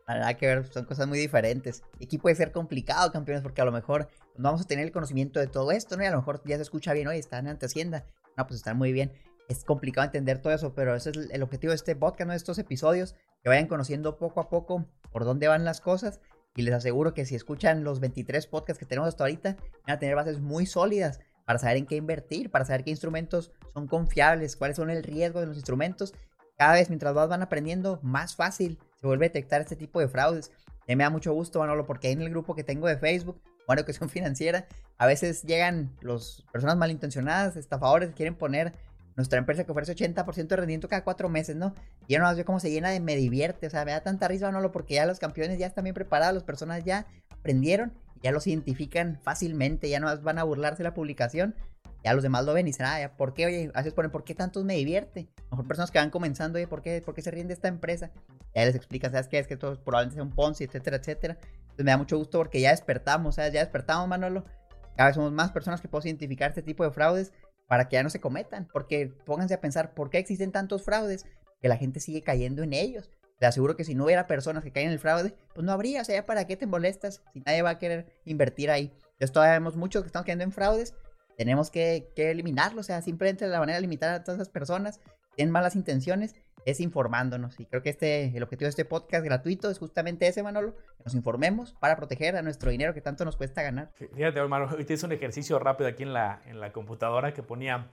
[0.06, 1.82] Nada que ver, son cosas muy diferentes.
[1.98, 4.92] Y aquí puede ser complicado, campeones, porque a lo mejor no vamos a tener el
[4.92, 6.02] conocimiento de todo esto, ¿no?
[6.02, 8.04] Y a lo mejor ya se escucha bien, oye, están ante Hacienda.
[8.36, 9.12] No, pues están muy bien.
[9.48, 12.30] Es complicado entender todo eso, pero ese es el objetivo de este podcast.
[12.30, 16.20] De estos episodios, que vayan conociendo poco a poco por dónde van las cosas.
[16.56, 19.98] Y les aseguro que si escuchan los 23 podcasts que tenemos hasta ahorita, van a
[19.98, 24.56] tener bases muy sólidas para saber en qué invertir, para saber qué instrumentos son confiables,
[24.56, 26.14] cuáles son el riesgo de los instrumentos.
[26.56, 30.52] Cada vez mientras van aprendiendo, más fácil se vuelve a detectar este tipo de fraudes.
[30.86, 34.08] me da mucho gusto, Manolo, porque en el grupo que tengo de Facebook, bueno, Educación
[34.10, 34.66] Financiera,
[34.96, 38.72] a veces llegan las personas malintencionadas, estafadores, quieren poner
[39.16, 41.74] nuestra empresa que ofrece 80% de rendimiento cada cuatro meses, ¿no?
[42.06, 44.28] Y yo no veo cómo se llena de me divierte, o sea, me da tanta
[44.28, 47.92] risa, Manolo, porque ya los campeones ya están bien preparados, las personas ya aprendieron,
[48.22, 51.54] ya los identifican fácilmente, ya no van a burlarse la publicación
[52.04, 53.46] ya los demás lo ven y dicen, ah, ¿por qué?
[53.46, 55.26] Oye, a veces ponen, ¿por qué tantos me divierte?
[55.50, 58.10] mejor personas que van comenzando, oye, ¿por qué, ¿por qué se ríen de esta empresa?
[58.54, 59.38] Ya les explican, ¿sabes qué?
[59.38, 61.38] Es que todo probablemente sea un Ponzi, etcétera, etcétera.
[61.40, 63.54] Entonces me da mucho gusto porque ya despertamos, ¿sabes?
[63.54, 64.44] Ya despertamos, Manolo.
[64.96, 67.32] Cada vez somos más personas que podemos identificar este tipo de fraudes
[67.66, 68.68] para que ya no se cometan.
[68.72, 71.26] Porque pónganse a pensar, ¿por qué existen tantos fraudes?
[71.60, 73.10] Que la gente sigue cayendo en ellos.
[73.38, 76.02] Te aseguro que si no hubiera personas que caen en el fraude, pues no habría.
[76.02, 77.22] O sea, ¿ya ¿para qué te molestas?
[77.32, 78.92] Si nadie va a querer invertir ahí.
[79.12, 80.94] Entonces todavía vemos muchos que estamos cayendo en fraudes
[81.36, 82.80] tenemos que, eliminarlo.
[82.80, 86.34] O sea, simplemente la manera de limitar a todas esas personas que tienen malas intenciones
[86.64, 87.58] es informándonos.
[87.58, 91.04] Y creo que este, el objetivo de este podcast gratuito es justamente ese, Manolo, que
[91.04, 93.90] nos informemos para proteger a nuestro dinero que tanto nos cuesta ganar.
[93.94, 97.90] Fíjate, hermano, hoy tienes un ejercicio rápido aquí en la, en la computadora que ponía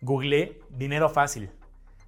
[0.00, 1.50] Google dinero fácil.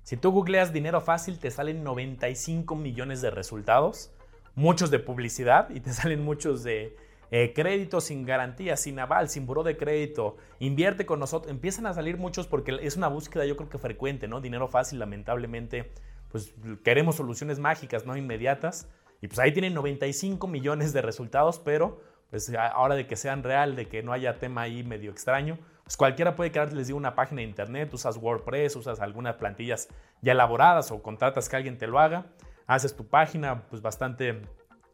[0.02, 4.10] Si tú googleas dinero fácil, te salen 95 millones de resultados,
[4.54, 6.96] muchos de publicidad y te salen muchos de
[7.30, 11.50] eh, crédito sin garantía, sin aval, sin buró de crédito, invierte con nosotros.
[11.50, 14.40] Empiezan a salir muchos porque es una búsqueda yo creo que frecuente, ¿no?
[14.40, 15.92] Dinero fácil, lamentablemente,
[16.30, 18.88] pues queremos soluciones mágicas, no inmediatas.
[19.20, 22.00] Y pues ahí tienen 95 millones de resultados, pero
[22.30, 25.96] pues ahora de que sean real, de que no haya tema ahí medio extraño, pues
[25.96, 29.88] cualquiera puede crear, les digo, una página de internet, usas WordPress, usas algunas plantillas
[30.22, 32.26] ya elaboradas o contratas que alguien te lo haga,
[32.66, 34.40] haces tu página pues bastante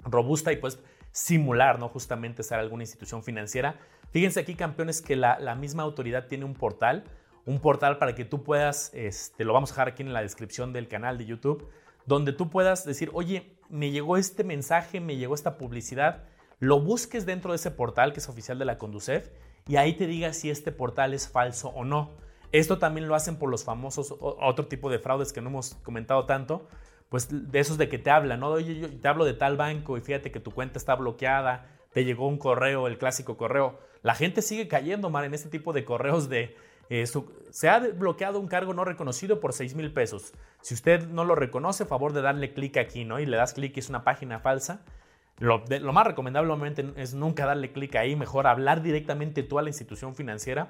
[0.05, 0.79] robusta y pues
[1.17, 1.89] simular, ¿no?
[1.89, 3.77] Justamente ser alguna institución financiera.
[4.11, 7.05] Fíjense aquí, campeones, que la, misma autoridad tiene un portal,
[7.47, 10.75] un portal para que tú puedas, este, lo vamos a dejar aquí en la descripción
[10.75, 11.67] del canal de YouTube,
[12.05, 16.25] donde tú puedas decir, oye, me llegó este mensaje, me llegó esta publicidad,
[16.61, 19.31] lo busques dentro de ese portal que es oficial de la Conducef
[19.67, 22.11] y ahí te diga si este portal es falso o no.
[22.53, 26.27] Esto también lo hacen por los famosos, otro tipo de fraudes que no hemos comentado
[26.27, 26.69] tanto,
[27.09, 28.49] pues de esos de que te hablan, ¿no?
[28.49, 32.05] Oye, yo te hablo de tal banco y fíjate que tu cuenta está bloqueada, te
[32.05, 33.79] llegó un correo, el clásico correo.
[34.03, 36.57] La gente sigue cayendo, Mar, en este tipo de correos de...
[36.89, 37.05] Eh,
[37.51, 40.33] se ha bloqueado un cargo no reconocido por 6 mil pesos.
[40.61, 43.19] Si usted no lo reconoce, favor de darle clic aquí, ¿no?
[43.19, 44.85] Y le das clic y es una página falsa.
[45.39, 49.69] Lo, más recomendable obviamente es nunca darle clic ahí, mejor hablar directamente tú a la
[49.69, 50.69] institución financiera.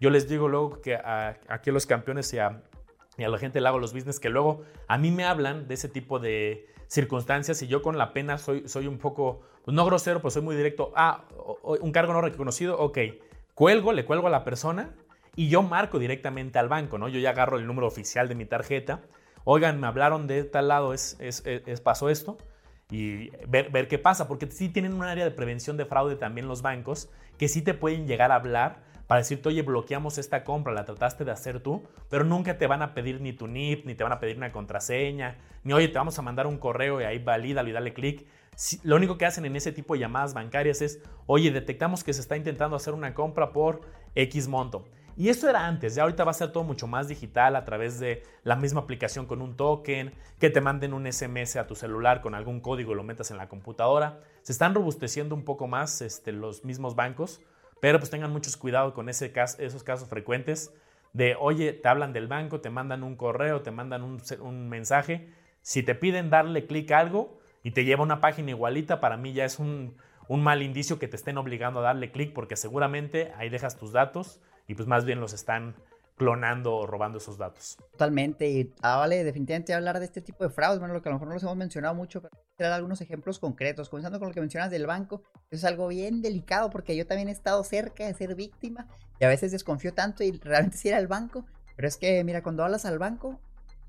[0.00, 2.62] Yo les digo luego que aquí a los campeones y a,
[3.16, 5.74] y a la gente le hago los business que luego a mí me hablan de
[5.74, 9.84] ese tipo de circunstancias y yo con la pena soy, soy un poco, pues no
[9.84, 10.92] grosero, pues soy muy directo.
[10.96, 11.24] Ah,
[11.62, 12.98] un cargo no reconocido, ok.
[13.54, 14.94] Cuelgo, le cuelgo a la persona
[15.36, 17.08] y yo marco directamente al banco, ¿no?
[17.08, 19.02] Yo ya agarro el número oficial de mi tarjeta.
[19.44, 22.38] Oigan, me hablaron de tal lado, es, es, es pasó esto
[22.90, 26.48] y ver, ver, qué pasa, porque sí tienen un área de prevención de fraude también
[26.48, 30.72] los bancos, que sí te pueden llegar a hablar para decirte, oye, bloqueamos esta compra,
[30.72, 33.94] la trataste de hacer tú, pero nunca te van a pedir ni tu NIP, ni
[33.94, 37.04] te van a pedir una contraseña, ni oye, te vamos a mandar un correo y
[37.04, 38.26] ahí valídalo y dale clic.
[38.82, 42.20] lo único que hacen en ese tipo de llamadas bancarias es, oye, detectamos que se
[42.20, 43.82] está intentando hacer una compra por
[44.14, 44.86] X monto.
[45.16, 48.00] Y eso era antes, ya ahorita va a ser todo mucho más digital a través
[48.00, 52.20] de la misma aplicación con un token, que te manden un SMS a tu celular
[52.20, 54.20] con algún código y lo metas en la computadora.
[54.42, 57.40] Se están robusteciendo un poco más este, los mismos bancos,
[57.80, 60.72] pero pues tengan muchos cuidado con esos casos frecuentes
[61.12, 65.28] de, oye, te hablan del banco, te mandan un correo, te mandan un, un mensaje.
[65.62, 69.16] Si te piden darle clic a algo y te lleva a una página igualita, para
[69.16, 69.96] mí ya es un,
[70.28, 73.92] un mal indicio que te estén obligando a darle clic porque seguramente ahí dejas tus
[73.92, 75.74] datos y pues más bien los están
[76.16, 77.76] clonando o robando esos datos.
[77.92, 78.48] Totalmente.
[78.48, 81.16] Y ah, vale, definitivamente hablar de este tipo de fraudes, bueno, lo que a lo
[81.16, 84.40] mejor no los hemos mencionado mucho, pero dar algunos ejemplos concretos, comenzando con lo que
[84.40, 88.34] mencionas del banco, es algo bien delicado porque yo también he estado cerca de ser
[88.34, 88.86] víctima
[89.18, 91.46] y a veces desconfío tanto y realmente si era el banco,
[91.76, 93.40] pero es que mira, cuando hablas al banco,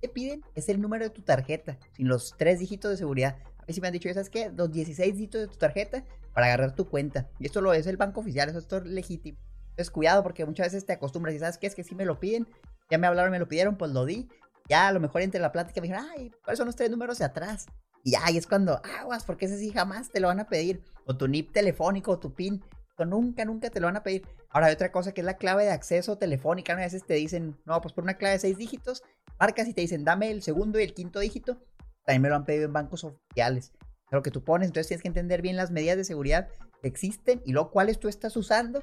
[0.02, 3.38] te piden es el número de tu tarjeta, sin los tres dígitos de seguridad.
[3.60, 4.52] A mí sí me han dicho, ¿sabes qué?
[4.56, 6.04] Los 16 dígitos de tu tarjeta
[6.34, 7.30] para agarrar tu cuenta.
[7.40, 9.40] Y esto lo es el banco oficial, eso es legítimo.
[9.76, 12.18] Entonces, cuidado, porque muchas veces te acostumbras y sabes qué es que si me lo
[12.18, 12.48] piden,
[12.90, 14.30] ya me hablaron, me lo pidieron, pues lo di.
[14.70, 17.18] Ya a lo mejor entre la plática me dijeron, ay, ¿cuáles son los tres números
[17.20, 17.66] de atrás?
[18.06, 20.82] Y y es cuando, aguas, porque ese sí jamás te lo van a pedir.
[21.06, 22.64] O tu NIP telefónico, o tu PIN.
[23.06, 24.26] Nunca, nunca te lo van a pedir.
[24.50, 26.72] Ahora hay otra cosa que es la clave de acceso telefónica.
[26.72, 29.04] A veces te dicen, no, pues por una clave de seis dígitos,
[29.38, 31.58] marcas y te dicen, dame el segundo y el quinto dígito.
[32.06, 33.74] También me lo han pedido en bancos oficiales.
[34.12, 36.48] Lo que tú pones, entonces tienes que entender bien las medidas de seguridad
[36.82, 38.82] que existen y luego cuáles tú estás usando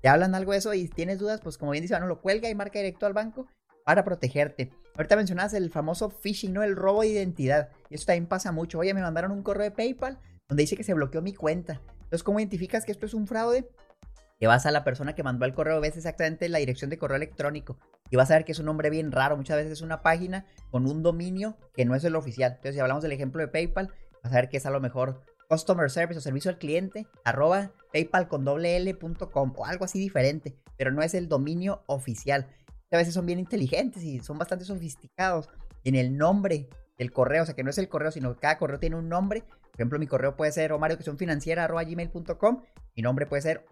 [0.00, 2.48] te hablan algo de eso y tienes dudas, pues como bien dice, no lo cuelga
[2.48, 3.46] y marca directo al banco
[3.84, 4.70] para protegerte.
[4.96, 6.62] Ahorita mencionabas el famoso phishing, ¿no?
[6.62, 7.70] El robo de identidad.
[7.88, 8.78] Y eso también pasa mucho.
[8.78, 11.80] Oye, me mandaron un correo de PayPal donde dice que se bloqueó mi cuenta.
[11.94, 13.68] Entonces, ¿cómo identificas que esto es un fraude?
[14.38, 17.16] Que vas a la persona que mandó el correo, ves exactamente la dirección de correo
[17.16, 17.78] electrónico
[18.10, 19.36] y vas a ver que es un nombre bien raro.
[19.36, 22.52] Muchas veces es una página con un dominio que no es el oficial.
[22.52, 23.92] Entonces, si hablamos del ejemplo de PayPal,
[24.22, 27.72] vas a ver que es a lo mejor customer service o servicio al cliente, arroba
[27.92, 32.46] paypal con doble L.com o algo así diferente, pero no es el dominio oficial.
[32.92, 35.48] A veces son bien inteligentes y son bastante sofisticados
[35.84, 38.58] en el nombre del correo, o sea que no es el correo, sino que cada
[38.58, 39.42] correo tiene un nombre.
[39.42, 42.62] Por ejemplo, mi correo puede ser gmail.com
[42.96, 43.64] mi nombre puede ser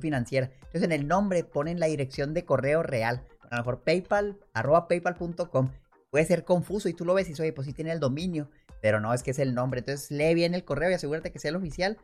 [0.00, 0.50] financiera.
[0.54, 3.24] Entonces en el nombre ponen la dirección de correo real.
[3.50, 5.70] A lo mejor paypal, arroba paypal.com.
[6.10, 8.50] Puede ser confuso y tú lo ves y dices, oye, pues sí tiene el dominio
[8.84, 9.78] pero no es que es el nombre.
[9.80, 11.96] Entonces lee bien el correo y asegúrate que sea el oficial.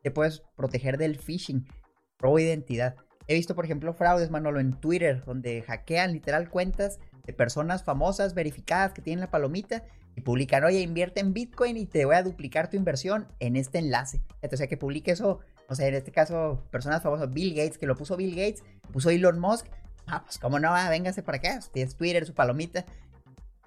[0.00, 1.66] Te puedes proteger del phishing,
[2.20, 2.94] robo de identidad.
[3.26, 8.34] He visto, por ejemplo, fraudes, Manolo, en Twitter, donde hackean literal cuentas de personas famosas,
[8.34, 9.82] verificadas, que tienen la palomita
[10.14, 13.78] y publican, oye, invierte en Bitcoin y te voy a duplicar tu inversión en este
[13.78, 14.22] enlace.
[14.40, 17.86] O sea, que publique eso, o sea, en este caso, personas famosas, Bill Gates, que
[17.86, 18.62] lo puso Bill Gates,
[18.92, 19.66] puso Elon Musk.
[20.06, 22.84] Ah, pues cómo no, véngase para acá, tienes Twitter, su palomita.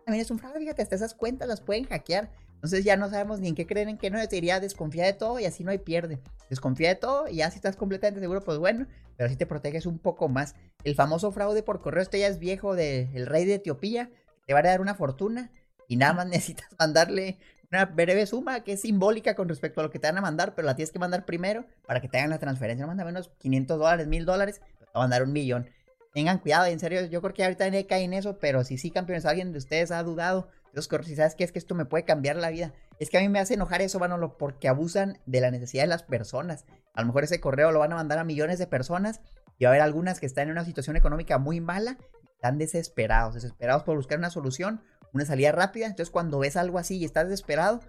[0.05, 2.31] También es un fraude, fíjate, hasta esas cuentas las pueden hackear.
[2.63, 4.17] Entonces ya no sabemos ni en qué creen, en qué no.
[4.21, 6.19] Yo te diría, desconfía de todo y así no hay pierde.
[6.49, 8.87] Desconfía de todo y ya si estás completamente seguro, pues bueno,
[9.17, 10.55] pero así te proteges un poco más.
[10.85, 14.11] El famoso fraude por correo, este ya es viejo del rey de Etiopía,
[14.47, 15.51] te va a dar una fortuna
[15.89, 17.37] y nada más necesitas mandarle
[17.69, 20.55] una breve suma que es simbólica con respecto a lo que te van a mandar,
[20.55, 22.85] pero la tienes que mandar primero para que te hagan la transferencia.
[22.85, 25.69] No manda menos 500 dólares, 1000 dólares, te va a mandar un millón.
[26.13, 28.89] Tengan cuidado, en serio, yo creo que ahorita nadie cae en eso, pero si sí,
[28.89, 32.03] campeones, alguien de ustedes ha dudado entonces, si sabes que es que esto me puede
[32.03, 35.39] cambiar la vida, es que a mí me hace enojar eso, Manolo, porque abusan de
[35.39, 36.65] la necesidad de las personas.
[36.95, 39.21] A lo mejor ese correo lo van a mandar a millones de personas
[39.59, 41.99] y va a haber algunas que están en una situación económica muy mala,
[42.33, 44.81] están desesperados, desesperados por buscar una solución,
[45.13, 45.85] una salida rápida.
[45.85, 47.79] Entonces, cuando ves algo así y estás desesperado,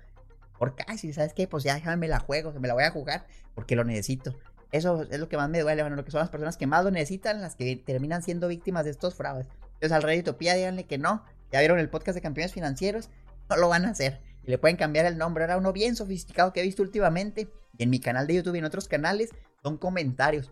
[0.59, 3.26] porque, ay, si sabes qué, pues ya déjame la juego, me la voy a jugar
[3.55, 4.37] porque lo necesito.
[4.72, 6.91] Eso es lo que más me duele, lo que son las personas que más lo
[6.91, 9.49] necesitan, las que terminan siendo víctimas de estos fraudes.
[9.74, 11.24] Entonces, al rey Utopía, díganle que no,
[11.55, 13.11] ya vieron el podcast de campeones financieros,
[13.48, 14.20] no lo van a hacer.
[14.42, 15.44] Y le pueden cambiar el nombre.
[15.44, 17.48] Era uno bien sofisticado que he visto últimamente.
[17.78, 19.30] Y en mi canal de YouTube y en otros canales
[19.62, 20.50] son comentarios.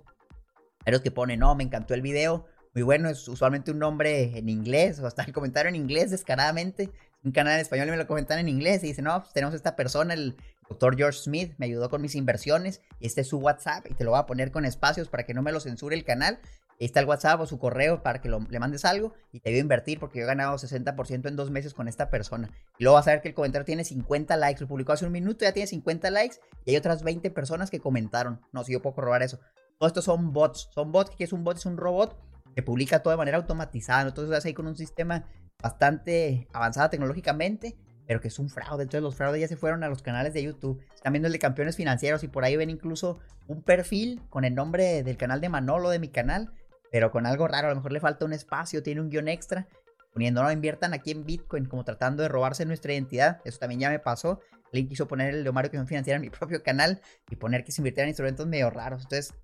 [0.86, 2.46] Los que ponen, no, me encantó el video.
[2.72, 6.88] Muy bueno, es usualmente un nombre en inglés, o hasta el comentario en inglés descaradamente.
[7.24, 9.56] Un canal en español y me lo comentan en inglés y dicen, no, pues tenemos
[9.56, 10.36] esta persona, el
[10.68, 12.80] Doctor George Smith me ayudó con mis inversiones.
[13.00, 15.42] Este es su WhatsApp y te lo voy a poner con espacios para que no
[15.42, 16.38] me lo censure el canal.
[16.86, 19.60] Está el WhatsApp o su correo para que le mandes algo y te voy a
[19.60, 22.50] invertir porque yo he ganado 60% en dos meses con esta persona.
[22.76, 24.60] Y luego vas a ver que el comentario tiene 50 likes.
[24.60, 27.78] Lo publicó hace un minuto, ya tiene 50 likes y hay otras 20 personas que
[27.78, 28.40] comentaron.
[28.52, 29.38] No, si yo puedo robar eso.
[29.78, 30.70] Todos estos son bots.
[30.72, 31.12] Son bots.
[31.16, 31.56] ¿Qué es un bot?
[31.56, 32.18] Es un robot
[32.56, 34.08] que publica todo de manera automatizada.
[34.08, 35.28] Entonces vas ahí con un sistema
[35.62, 37.76] bastante avanzado tecnológicamente
[38.06, 38.82] pero que es un fraude.
[38.82, 40.84] Entonces los fraudes ya se fueron a los canales de YouTube.
[40.94, 44.54] Están viendo el de campeones financieros y por ahí ven incluso un perfil con el
[44.54, 46.52] nombre del canal de Manolo de mi canal,
[46.92, 47.66] pero con algo raro.
[47.66, 49.66] A lo mejor le falta un espacio, tiene un guion extra.
[50.12, 53.40] Poniendo, no inviertan aquí en Bitcoin, como tratando de robarse nuestra identidad.
[53.44, 54.40] Eso también ya me pasó.
[54.66, 57.72] Alguien quiso poner el de Mario que financiera en mi propio canal y poner que
[57.72, 59.02] se invirtieran en instrumentos medio raros.
[59.02, 59.34] Entonces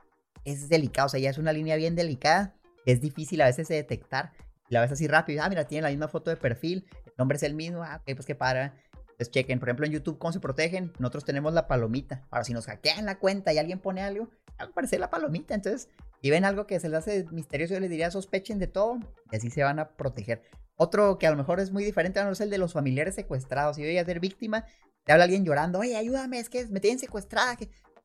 [0.45, 2.55] es delicado, o sea, ya es una línea bien delicada.
[2.87, 4.33] Es difícil a veces de detectar
[4.69, 7.43] la ves así rápido, ah, mira, tiene la misma foto de perfil, el nombre es
[7.43, 8.75] el mismo, ah, ok, pues que para.
[9.19, 10.93] Entonces chequen, por ejemplo, en YouTube, ¿cómo se protegen?
[11.01, 12.25] Nosotros tenemos la palomita.
[12.31, 15.57] Ahora, si nos hackean la cuenta y alguien pone algo, aparece la palomita.
[15.57, 15.89] Entonces,
[16.23, 19.01] si ven algo que se les hace misterioso, yo les diría, sospechen de todo
[19.33, 20.43] y así se van a proteger.
[20.77, 23.75] Otro que a lo mejor es muy diferente no es el de los familiares secuestrados.
[23.75, 24.65] Si yo a ser víctima,
[25.03, 27.57] te habla alguien llorando, oye, ayúdame, es que me tienen secuestrada.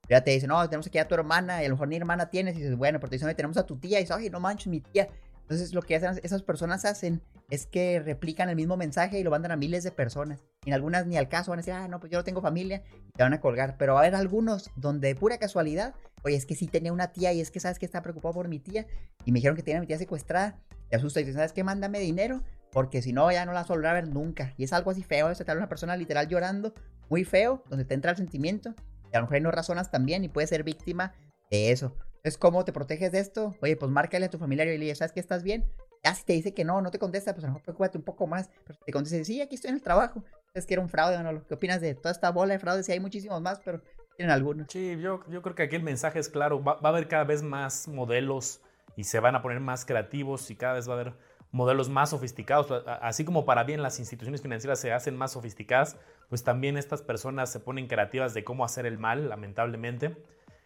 [0.09, 2.31] Ya te dice, no, tenemos aquí a tu hermana y a lo mejor ni hermana
[2.31, 2.55] tienes.
[2.55, 3.99] Y dices, bueno, pero te dicen, tenemos a tu tía.
[3.99, 5.07] Y dices, oye, no manches, mi tía.
[5.43, 9.31] Entonces lo que hacen, esas personas hacen es que replican el mismo mensaje y lo
[9.31, 10.43] mandan a miles de personas.
[10.65, 12.41] Y en algunas ni al caso van a decir, ah, no, pues yo no tengo
[12.41, 13.77] familia y te van a colgar.
[13.77, 17.11] Pero va a haber algunos donde de pura casualidad, oye, es que sí tenía una
[17.11, 18.87] tía y es que sabes que está preocupado por mi tía
[19.25, 20.59] y me dijeron que tiene a mi tía secuestrada.
[20.89, 21.63] Te asusta y dices, ¿sabes qué?
[21.63, 22.41] Mándame dinero
[22.73, 24.53] porque si no ya no la a ver nunca.
[24.57, 26.73] Y es algo así feo, eso te habla una persona literal llorando,
[27.09, 28.73] muy feo, donde te entra el sentimiento.
[29.11, 31.13] Y a lo mejor no razonas también y puedes ser víctima
[31.51, 31.95] de eso.
[32.23, 33.53] Es ¿cómo te proteges de esto?
[33.61, 35.65] Oye, pues márcale a tu familiar y le dices, ¿sabes que estás bien?
[36.05, 38.05] Ya si te dice que no, no te contesta, pues a lo mejor preocúpate un
[38.05, 38.49] poco más.
[38.65, 40.23] Pero te contesta, sí, aquí estoy en el trabajo.
[40.53, 41.45] Es que era un fraude, ¿no?
[41.45, 42.85] ¿Qué opinas de toda esta bola de fraudes?
[42.85, 43.81] Sí, hay muchísimos más, pero
[44.15, 44.67] tienen algunos.
[44.71, 46.63] Sí, yo, yo creo que aquí el mensaje es claro.
[46.63, 48.61] Va, va, a haber cada vez más modelos
[48.95, 51.13] y se van a poner más creativos y cada vez va a haber
[51.51, 52.71] modelos más sofisticados.
[53.01, 55.97] Así como para bien las instituciones financieras se hacen más sofisticadas,
[56.29, 60.15] pues también estas personas se ponen creativas de cómo hacer el mal, lamentablemente.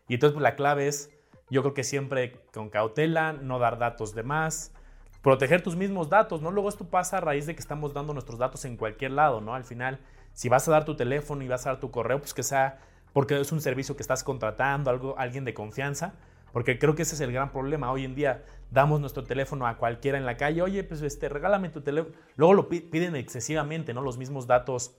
[0.08, 1.17] Y entonces pues, la clave es
[1.50, 4.74] yo creo que siempre con cautela, no dar datos de más,
[5.22, 6.52] proteger tus mismos datos, ¿no?
[6.52, 9.56] Luego esto pasa a raíz de que estamos dando nuestros datos en cualquier lado, ¿no?
[9.56, 10.00] Al final,
[10.34, 12.80] si vas a dar tu teléfono y vas a dar tu correo, pues que sea
[13.14, 16.14] porque es un servicio que estás contratando, algo, alguien de confianza,
[16.52, 17.92] porque creo que ese es el gran problema.
[17.92, 21.70] Hoy en día damos nuestro teléfono a cualquiera en la calle, oye, pues este, regálame
[21.70, 22.16] tu teléfono.
[22.36, 24.02] Luego lo piden excesivamente, ¿no?
[24.02, 24.98] Los mismos datos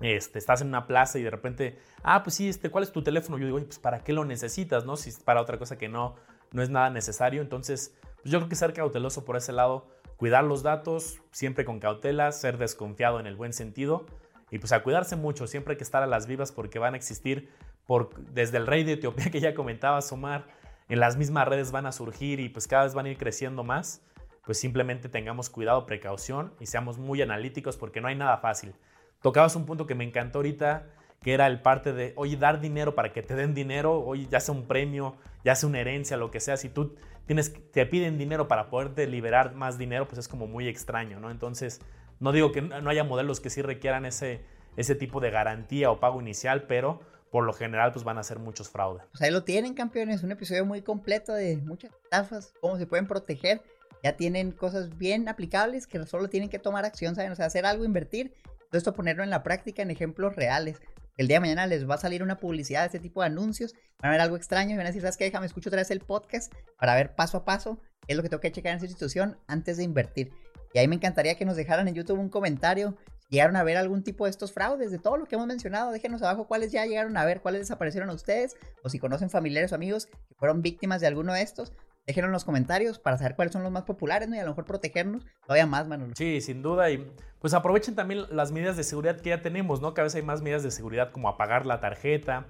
[0.00, 3.02] este, estás en una plaza y de repente, ah, pues sí, este, ¿cuál es tu
[3.02, 3.38] teléfono?
[3.38, 4.84] Yo digo, pues ¿para qué lo necesitas?
[4.84, 4.96] ¿no?
[4.96, 6.16] Si es para otra cosa que no,
[6.52, 7.42] no es nada necesario.
[7.42, 11.80] Entonces, pues yo creo que ser cauteloso por ese lado, cuidar los datos, siempre con
[11.80, 14.06] cautela, ser desconfiado en el buen sentido
[14.50, 17.48] y pues a cuidarse mucho, siempre que estar a las vivas porque van a existir,
[17.86, 20.46] por, desde el rey de Etiopía que ya comentaba Omar,
[20.88, 23.62] en las mismas redes van a surgir y pues cada vez van a ir creciendo
[23.62, 24.02] más,
[24.44, 28.74] pues simplemente tengamos cuidado, precaución y seamos muy analíticos porque no hay nada fácil
[29.22, 30.86] tocabas un punto que me encantó ahorita,
[31.22, 34.40] que era el parte de, oye, dar dinero para que te den dinero, oye, ya
[34.40, 36.96] sea un premio, ya sea una herencia, lo que sea, si tú
[37.26, 41.30] tienes, te piden dinero para poderte liberar más dinero, pues es como muy extraño, ¿no?
[41.30, 41.80] Entonces,
[42.18, 44.40] no digo que no haya modelos que sí requieran ese,
[44.76, 47.00] ese tipo de garantía o pago inicial, pero
[47.30, 49.06] por lo general pues van a ser muchos fraudes.
[49.12, 53.06] Pues ahí lo tienen, campeones, un episodio muy completo de muchas estafas, cómo se pueden
[53.06, 53.62] proteger.
[54.02, 57.32] Ya tienen cosas bien aplicables que solo tienen que tomar acción, ¿saben?
[57.32, 58.34] O sea, hacer algo, invertir
[58.70, 60.80] todo esto ponerlo en la práctica en ejemplos reales.
[61.16, 63.74] El día de mañana les va a salir una publicidad de este tipo de anuncios.
[64.00, 65.24] Van a ver algo extraño y van a decir, ¿sabes qué?
[65.24, 68.28] Déjame escucho otra vez el podcast para ver paso a paso qué es lo que
[68.28, 70.32] tengo que checar en esa institución antes de invertir.
[70.72, 72.96] Y ahí me encantaría que nos dejaran en YouTube un comentario.
[73.28, 76.22] Llegaron a ver algún tipo de estos fraudes, de todo lo que hemos mencionado, déjenos
[76.22, 79.76] abajo cuáles ya llegaron a ver, cuáles desaparecieron a ustedes, o si conocen familiares o
[79.76, 81.72] amigos que fueron víctimas de alguno de estos,
[82.06, 84.36] déjenlo en los comentarios para saber cuáles son los más populares, ¿no?
[84.36, 86.14] Y a lo mejor protegernos todavía más, Manolo.
[86.16, 86.90] Sí, sin duda.
[86.90, 89.94] Y pues aprovechen también las medidas de seguridad que ya tenemos, ¿no?
[89.94, 92.46] Cada vez hay más medidas de seguridad como apagar la tarjeta,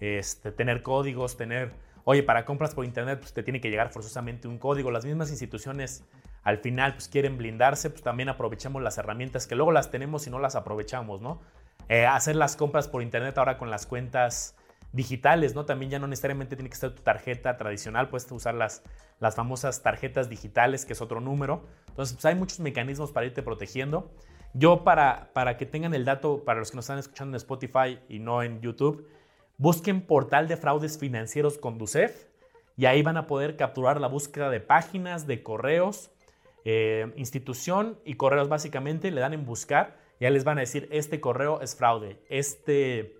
[0.00, 1.72] este, tener códigos, tener...
[2.04, 4.90] Oye, para compras por internet, pues te tiene que llegar forzosamente un código.
[4.90, 6.04] Las mismas instituciones
[6.44, 10.30] al final pues quieren blindarse, pues también aprovechemos las herramientas que luego las tenemos y
[10.30, 11.40] no las aprovechamos, ¿no?
[11.88, 14.55] Eh, hacer las compras por internet ahora con las cuentas
[14.96, 15.66] digitales, ¿no?
[15.66, 18.82] También ya no necesariamente tiene que ser tu tarjeta tradicional, puedes usar las,
[19.20, 21.64] las famosas tarjetas digitales, que es otro número.
[21.88, 24.10] Entonces, pues hay muchos mecanismos para irte protegiendo.
[24.54, 27.98] Yo, para, para que tengan el dato, para los que nos están escuchando en Spotify
[28.08, 29.06] y no en YouTube,
[29.58, 32.24] busquen portal de fraudes financieros con DUCEF
[32.78, 36.10] y ahí van a poder capturar la búsqueda de páginas, de correos,
[36.64, 41.20] eh, institución y correos básicamente, le dan en buscar ya les van a decir, este
[41.20, 43.15] correo es fraude, este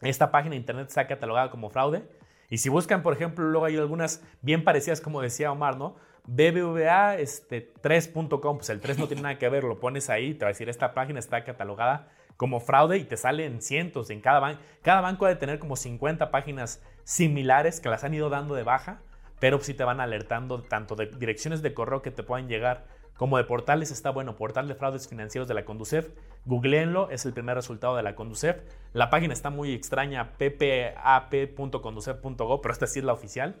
[0.00, 2.04] esta página de internet está catalogada como fraude.
[2.48, 5.96] Y si buscan, por ejemplo, luego hay algunas bien parecidas, como decía Omar, ¿no?
[6.26, 10.44] BBVA este, 3.com, pues el 3 no tiene nada que ver, lo pones ahí, te
[10.44, 14.40] va a decir, esta página está catalogada como fraude y te salen cientos en cada
[14.40, 14.60] banco.
[14.82, 19.00] Cada banco debe tener como 50 páginas similares que las han ido dando de baja,
[19.40, 22.86] pero sí te van alertando tanto de direcciones de correo que te pueden llegar
[23.16, 23.90] como de portales.
[23.90, 26.10] Está bueno, portal de fraudes financieros de la Conducef.
[26.44, 28.58] Googleenlo, es el primer resultado de la Conducef.
[28.92, 33.56] La página está muy extraña, ppap.conducef.go, pero esta sí es la oficial.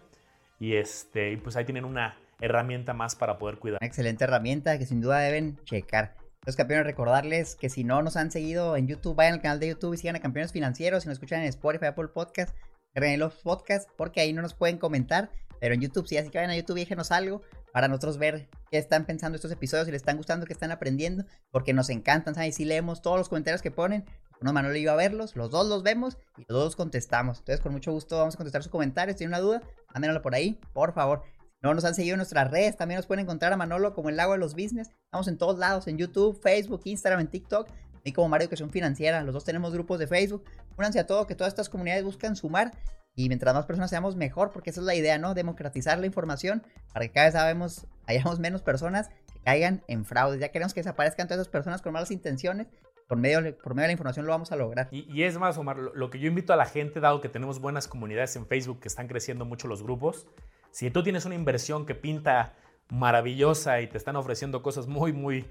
[0.58, 3.78] Y este, pues ahí tienen una herramienta más para poder cuidar.
[3.80, 6.16] Una excelente herramienta que sin duda deben checar.
[6.44, 9.68] Los campeones, recordarles que si no nos han seguido en YouTube, vayan al canal de
[9.68, 11.02] YouTube y sigan a Campeones Financieros.
[11.02, 12.54] Si nos escuchan en Spotify, Apple Podcast,
[12.94, 15.30] en los podcasts, porque ahí no nos pueden comentar.
[15.60, 17.42] Pero en YouTube sí, así que vayan a YouTube y déjenos algo
[17.72, 21.24] para nosotros ver qué están pensando estos episodios, si les están gustando, qué están aprendiendo,
[21.50, 22.54] porque nos encantan, ¿sabes?
[22.54, 24.04] Si leemos todos los comentarios que ponen,
[24.40, 27.38] uno Manuel y yo a verlos, los dos los vemos y los dos contestamos.
[27.38, 29.14] Entonces, con mucho gusto vamos a contestar sus comentarios.
[29.14, 31.22] Si tienen una duda, mándenlo por ahí, por favor.
[31.62, 34.16] No nos han seguido en nuestras redes, también nos pueden encontrar a Manolo como el
[34.16, 34.90] lago de los business.
[35.04, 37.68] Estamos en todos lados, en YouTube, Facebook, Instagram, en TikTok.
[38.04, 40.44] Y como Mario Educación Financiera, los dos tenemos grupos de Facebook.
[40.78, 42.72] Únanse a todo, que todas estas comunidades buscan sumar.
[43.18, 45.32] Y mientras más personas seamos, mejor, porque esa es la idea, ¿no?
[45.32, 46.62] Democratizar la información
[46.92, 50.38] para que cada vez sabemos, hayamos menos personas que caigan en fraudes.
[50.38, 52.66] Ya queremos que desaparezcan todas esas personas con malas intenciones.
[53.08, 54.88] Por medio, por medio de la información lo vamos a lograr.
[54.90, 57.88] Y, es más, Omar, lo que yo invito a la gente, dado que tenemos buenas
[57.88, 60.26] comunidades en Facebook que están creciendo mucho los grupos,
[60.70, 62.52] si tú tienes una inversión que pinta
[62.90, 65.46] maravillosa y te están ofreciendo cosas muy, muy,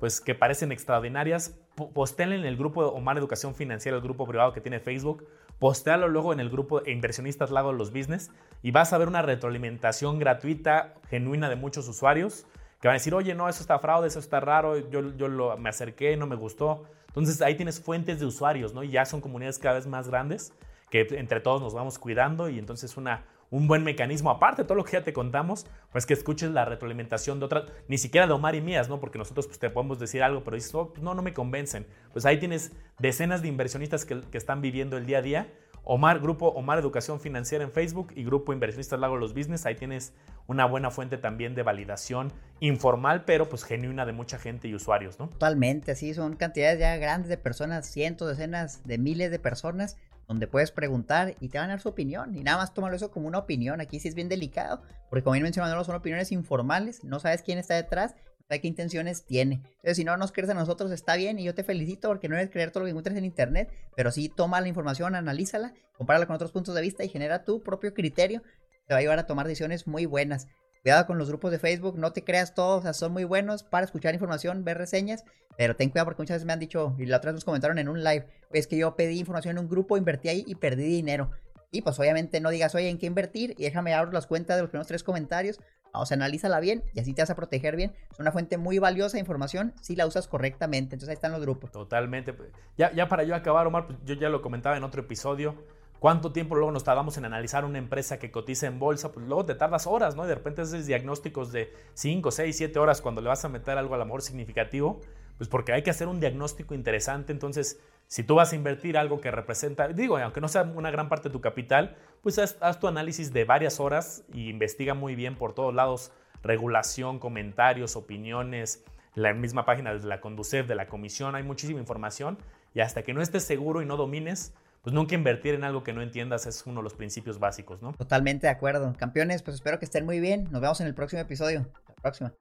[0.00, 1.58] pues que parecen extraordinarias,
[1.94, 5.26] postéenle en el grupo Omar Educación Financiera, el grupo privado que tiene Facebook,
[5.58, 8.30] postéalo luego en el grupo Inversionistas Lago de los Business
[8.62, 12.46] y vas a ver una retroalimentación gratuita, genuina de muchos usuarios
[12.80, 15.68] que van a decir, oye, no, eso está fraude, eso está raro, yo, yo me
[15.68, 16.84] acerqué, no me gustó.
[17.08, 18.84] Entonces ahí tienes fuentes de usuarios, ¿no?
[18.84, 20.52] Y ya son comunidades cada vez más grandes
[20.90, 24.76] que entre todos nos vamos cuidando y entonces una, un buen mecanismo, aparte de todo
[24.76, 28.32] lo que ya te contamos, pues que escuches la retroalimentación de otras, ni siquiera de
[28.32, 29.00] Omar y mías, ¿no?
[29.00, 31.86] Porque nosotros pues, te podemos decir algo, pero dices, oh, no, no me convencen.
[32.12, 35.52] Pues ahí tienes decenas de inversionistas que, que, están viviendo el día a día.
[35.84, 40.12] Omar, Grupo Omar Educación Financiera en Facebook y Grupo Inversionistas Lago Los Business, ahí tienes
[40.46, 42.30] una buena fuente también de validación
[42.60, 45.28] informal, pero pues genuina de mucha gente y usuarios, ¿no?
[45.28, 49.96] Totalmente, sí, son cantidades ya grandes de personas, cientos, decenas de miles de personas
[50.28, 52.36] donde puedes preguntar y te van a dar su opinión.
[52.36, 53.80] Y nada más tómalo eso como una opinión.
[53.80, 57.58] Aquí sí es bien delicado, porque como bien mencionado, son opiniones informales, no sabes quién
[57.58, 59.54] está detrás, no sabes qué intenciones tiene.
[59.54, 62.36] Entonces, si no nos crees a nosotros, está bien y yo te felicito porque no
[62.36, 66.26] debes creer todo lo que encuentres en internet, pero sí toma la información, analízala, compárala
[66.26, 68.42] con otros puntos de vista y genera tu propio criterio.
[68.86, 70.46] Te va a ayudar a tomar decisiones muy buenas.
[70.88, 73.62] Cuidado con los grupos de Facebook, no te creas todos, o sea, son muy buenos
[73.62, 75.22] para escuchar información, ver reseñas,
[75.58, 77.78] pero ten cuidado porque muchas veces me han dicho, y la otra vez nos comentaron
[77.78, 80.84] en un live, es que yo pedí información en un grupo, invertí ahí y perdí
[80.84, 81.30] dinero.
[81.70, 83.54] Y pues obviamente no digas, oye, ¿en qué invertir?
[83.58, 85.60] Y déjame abrir las cuentas de los primeros tres comentarios.
[85.92, 87.92] Vamos, analízala bien y así te vas a proteger bien.
[88.10, 90.94] Es una fuente muy valiosa de información si la usas correctamente.
[90.94, 91.70] Entonces ahí están los grupos.
[91.70, 92.34] Totalmente.
[92.78, 95.54] Ya, ya para yo acabar, Omar, pues yo ya lo comentaba en otro episodio
[95.98, 99.10] ¿Cuánto tiempo luego nos tardamos en analizar una empresa que cotiza en bolsa?
[99.10, 100.24] Pues luego te tardas horas, ¿no?
[100.24, 103.76] Y de repente haces diagnósticos de 5, 6, 7 horas cuando le vas a meter
[103.76, 105.00] algo a lo mejor significativo,
[105.38, 107.32] pues porque hay que hacer un diagnóstico interesante.
[107.32, 111.08] Entonces, si tú vas a invertir algo que representa, digo, aunque no sea una gran
[111.08, 115.16] parte de tu capital, pues haz, haz tu análisis de varias horas y investiga muy
[115.16, 118.84] bien por todos lados regulación, comentarios, opiniones,
[119.14, 122.38] la misma página de la Conducef, de la comisión, hay muchísima información
[122.72, 125.92] y hasta que no estés seguro y no domines, pues nunca invertir en algo que
[125.92, 127.92] no entiendas es uno de los principios básicos, ¿no?
[127.92, 128.94] Totalmente de acuerdo.
[128.98, 130.48] Campeones, pues espero que estén muy bien.
[130.50, 131.66] Nos vemos en el próximo episodio.
[131.88, 132.38] La próxima.